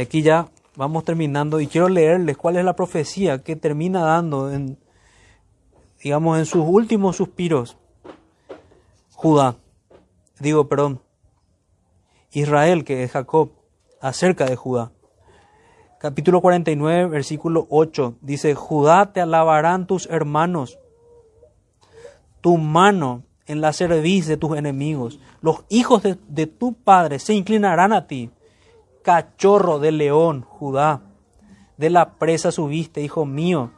[0.00, 4.50] Y aquí ya vamos terminando y quiero leerles cuál es la profecía que termina dando
[4.50, 4.78] en,
[6.02, 7.76] digamos, en sus últimos suspiros.
[9.12, 9.56] Judá,
[10.38, 11.02] digo, perdón,
[12.32, 13.50] Israel, que es Jacob,
[14.00, 14.90] acerca de Judá.
[15.98, 20.78] Capítulo 49, versículo 8, dice, Judá te alabarán tus hermanos,
[22.40, 27.34] tu mano en la cerviz de tus enemigos, los hijos de, de tu padre se
[27.34, 28.30] inclinarán a ti,
[29.02, 31.02] cachorro de león, Judá,
[31.76, 33.72] de la presa subiste, hijo mío,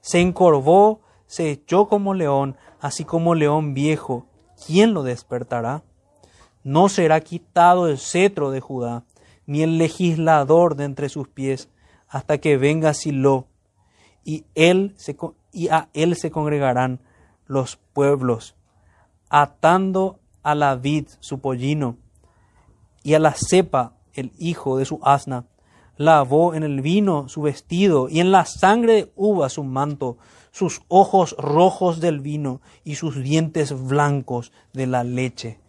[0.00, 4.26] se encorvó, se echó como león, así como león viejo,
[4.66, 5.82] ¿quién lo despertará?
[6.62, 9.04] No será quitado el cetro de Judá,
[9.46, 11.68] ni el legislador de entre sus pies,
[12.08, 13.46] hasta que venga Silo,
[14.24, 15.16] y, él se,
[15.52, 17.00] y a él se congregarán
[17.46, 18.54] los pueblos,
[19.30, 21.96] atando a la vid su pollino,
[23.02, 25.46] y a la cepa el hijo de su asna.
[25.96, 30.18] Lavó en el vino su vestido, y en la sangre de uva su manto,
[30.50, 35.60] sus ojos rojos del vino y sus dientes blancos de la leche.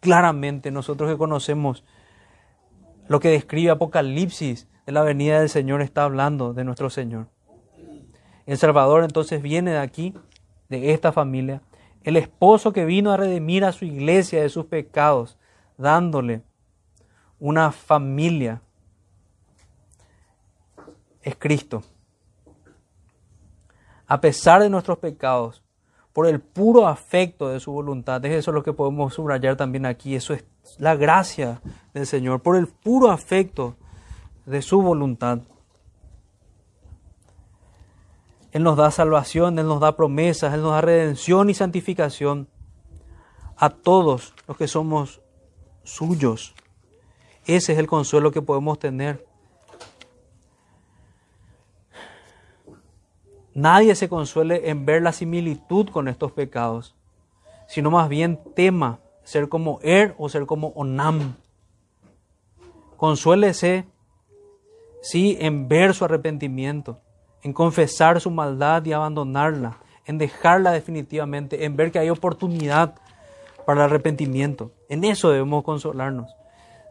[0.00, 1.84] Claramente nosotros que conocemos
[3.08, 7.28] lo que describe Apocalipsis de la venida del Señor está hablando de nuestro Señor.
[8.46, 10.14] El Salvador entonces viene de aquí,
[10.68, 11.62] de esta familia,
[12.02, 15.38] el esposo que vino a redimir a su iglesia de sus pecados,
[15.76, 16.42] dándole
[17.40, 18.62] una familia,
[21.22, 21.82] es Cristo
[24.10, 25.62] a pesar de nuestros pecados,
[26.12, 28.24] por el puro afecto de su voluntad.
[28.24, 30.16] Es eso lo que podemos subrayar también aquí.
[30.16, 30.44] Eso es
[30.78, 31.62] la gracia
[31.94, 33.76] del Señor, por el puro afecto
[34.46, 35.38] de su voluntad.
[38.50, 42.48] Él nos da salvación, Él nos da promesas, Él nos da redención y santificación
[43.56, 45.20] a todos los que somos
[45.84, 46.52] suyos.
[47.46, 49.26] Ese es el consuelo que podemos tener.
[53.54, 56.94] Nadie se consuele en ver la similitud con estos pecados,
[57.66, 61.34] sino más bien tema ser como Er o ser como Onam.
[62.96, 63.86] Consuélese,
[65.02, 67.00] sí, en ver su arrepentimiento,
[67.42, 72.94] en confesar su maldad y abandonarla, en dejarla definitivamente, en ver que hay oportunidad
[73.66, 74.70] para el arrepentimiento.
[74.88, 76.34] En eso debemos consolarnos.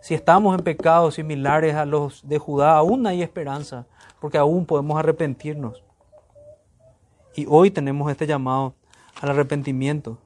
[0.01, 3.85] Si estamos en pecados similares a los de Judá, aún hay esperanza,
[4.19, 5.83] porque aún podemos arrepentirnos.
[7.35, 8.75] Y hoy tenemos este llamado
[9.21, 10.17] al arrepentimiento.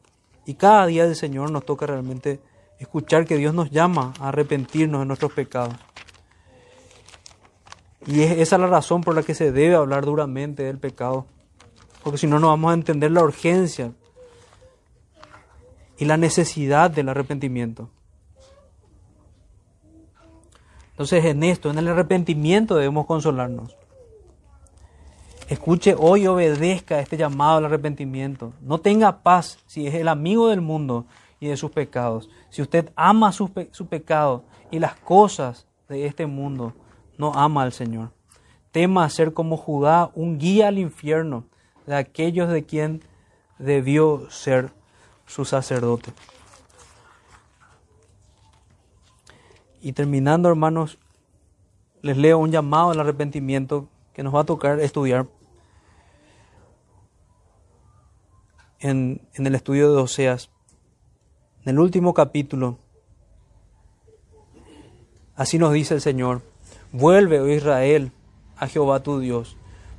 [0.46, 2.40] Y cada día del Señor nos toca realmente
[2.80, 5.76] escuchar que Dios nos llama a arrepentirnos de nuestros pecados.
[8.06, 11.26] Y es esa la razón por la que se debe hablar duramente del pecado.
[12.04, 13.94] Porque si no, no vamos a entender la urgencia
[15.98, 17.90] y la necesidad del arrepentimiento.
[20.94, 23.76] Entonces en esto, en el arrepentimiento debemos consolarnos.
[25.50, 28.54] Escuche hoy, obedezca este llamado al arrepentimiento.
[28.62, 31.06] No tenga paz si es el amigo del mundo
[31.40, 32.30] y de sus pecados.
[32.50, 36.74] Si usted ama su, su pecado y las cosas de este mundo,
[37.18, 38.12] no ama al Señor.
[38.72, 41.46] Tema ser como Judá un guía al infierno
[41.88, 43.02] de aquellos de quien
[43.60, 44.72] debió ser
[45.26, 46.14] su sacerdote.
[49.84, 50.98] Y terminando, hermanos,
[52.02, 55.28] les leo un llamado al arrepentimiento que nos va a tocar estudiar
[58.80, 60.50] en, el estudio de Oseas,
[61.66, 62.78] en el último capítulo.
[65.36, 66.42] Así nos dice el Señor,
[66.94, 68.14] vuelve, oh Israel,
[68.56, 69.58] a Jehová tu Dios,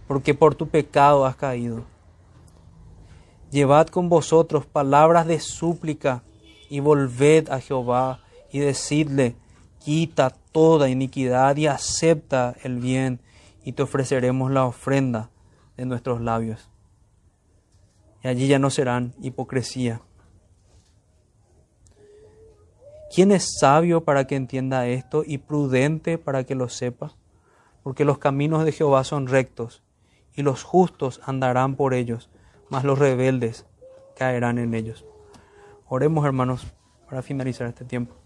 [0.09, 1.85] porque por tu pecado has caído.
[3.51, 6.22] Llevad con vosotros palabras de súplica
[6.70, 8.20] y volved a Jehová
[8.51, 9.37] y decidle,
[9.85, 13.20] quita toda iniquidad y acepta el bien
[13.64, 15.30] y te ofreceremos la ofrenda
[15.76, 16.70] de nuestros labios.
[18.22, 20.01] Y allí ya no serán hipocresía.
[23.14, 27.14] ¿Quién es sabio para que entienda esto y prudente para que lo sepa?
[27.82, 29.82] Porque los caminos de Jehová son rectos
[30.35, 32.30] y los justos andarán por ellos,
[32.70, 33.66] mas los rebeldes
[34.16, 35.05] caerán en ellos.
[35.87, 36.66] Oremos hermanos
[37.07, 38.24] para finalizar este tiempo.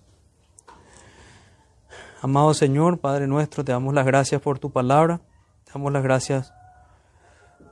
[2.21, 5.21] Amado Señor, Padre nuestro, te damos las gracias por tu palabra,
[5.65, 6.53] te damos las gracias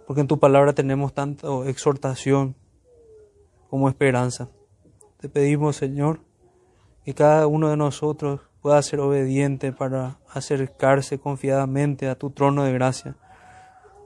[0.06, 2.54] porque en tu palabra tenemos tanto exhortación
[3.68, 4.48] como esperanza.
[5.18, 6.20] Te pedimos, Señor,
[7.04, 12.72] que cada uno de nosotros pueda ser obediente para acercarse confiadamente a tu trono de
[12.72, 13.16] gracia,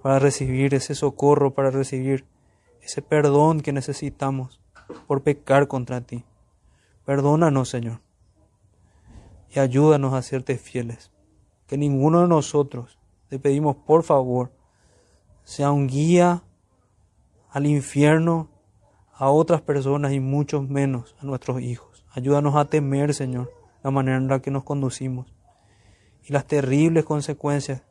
[0.03, 2.25] para recibir ese socorro, para recibir
[2.81, 4.59] ese perdón que necesitamos.
[5.07, 6.25] por pecar contra ti.
[7.05, 8.01] Perdónanos, Señor,
[9.51, 11.11] y ayúdanos a serte fieles.
[11.67, 12.99] Que ninguno de nosotros,
[13.29, 14.53] te pedimos por favor,
[15.45, 16.43] sea un guía
[17.51, 18.49] al infierno
[19.13, 22.05] a otras personas y mucho menos a nuestros hijos.
[22.13, 25.33] Ayúdanos a temer, Señor, la manera en la que nos conducimos
[26.25, 27.83] y las terribles consecuencias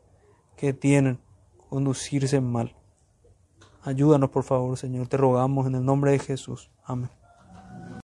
[0.57, 1.20] que tienen
[1.70, 2.76] conducirse mal.
[3.84, 5.07] Ayúdanos, por favor, Señor.
[5.07, 6.70] Te rogamos en el nombre de Jesús.
[6.84, 7.18] Amén.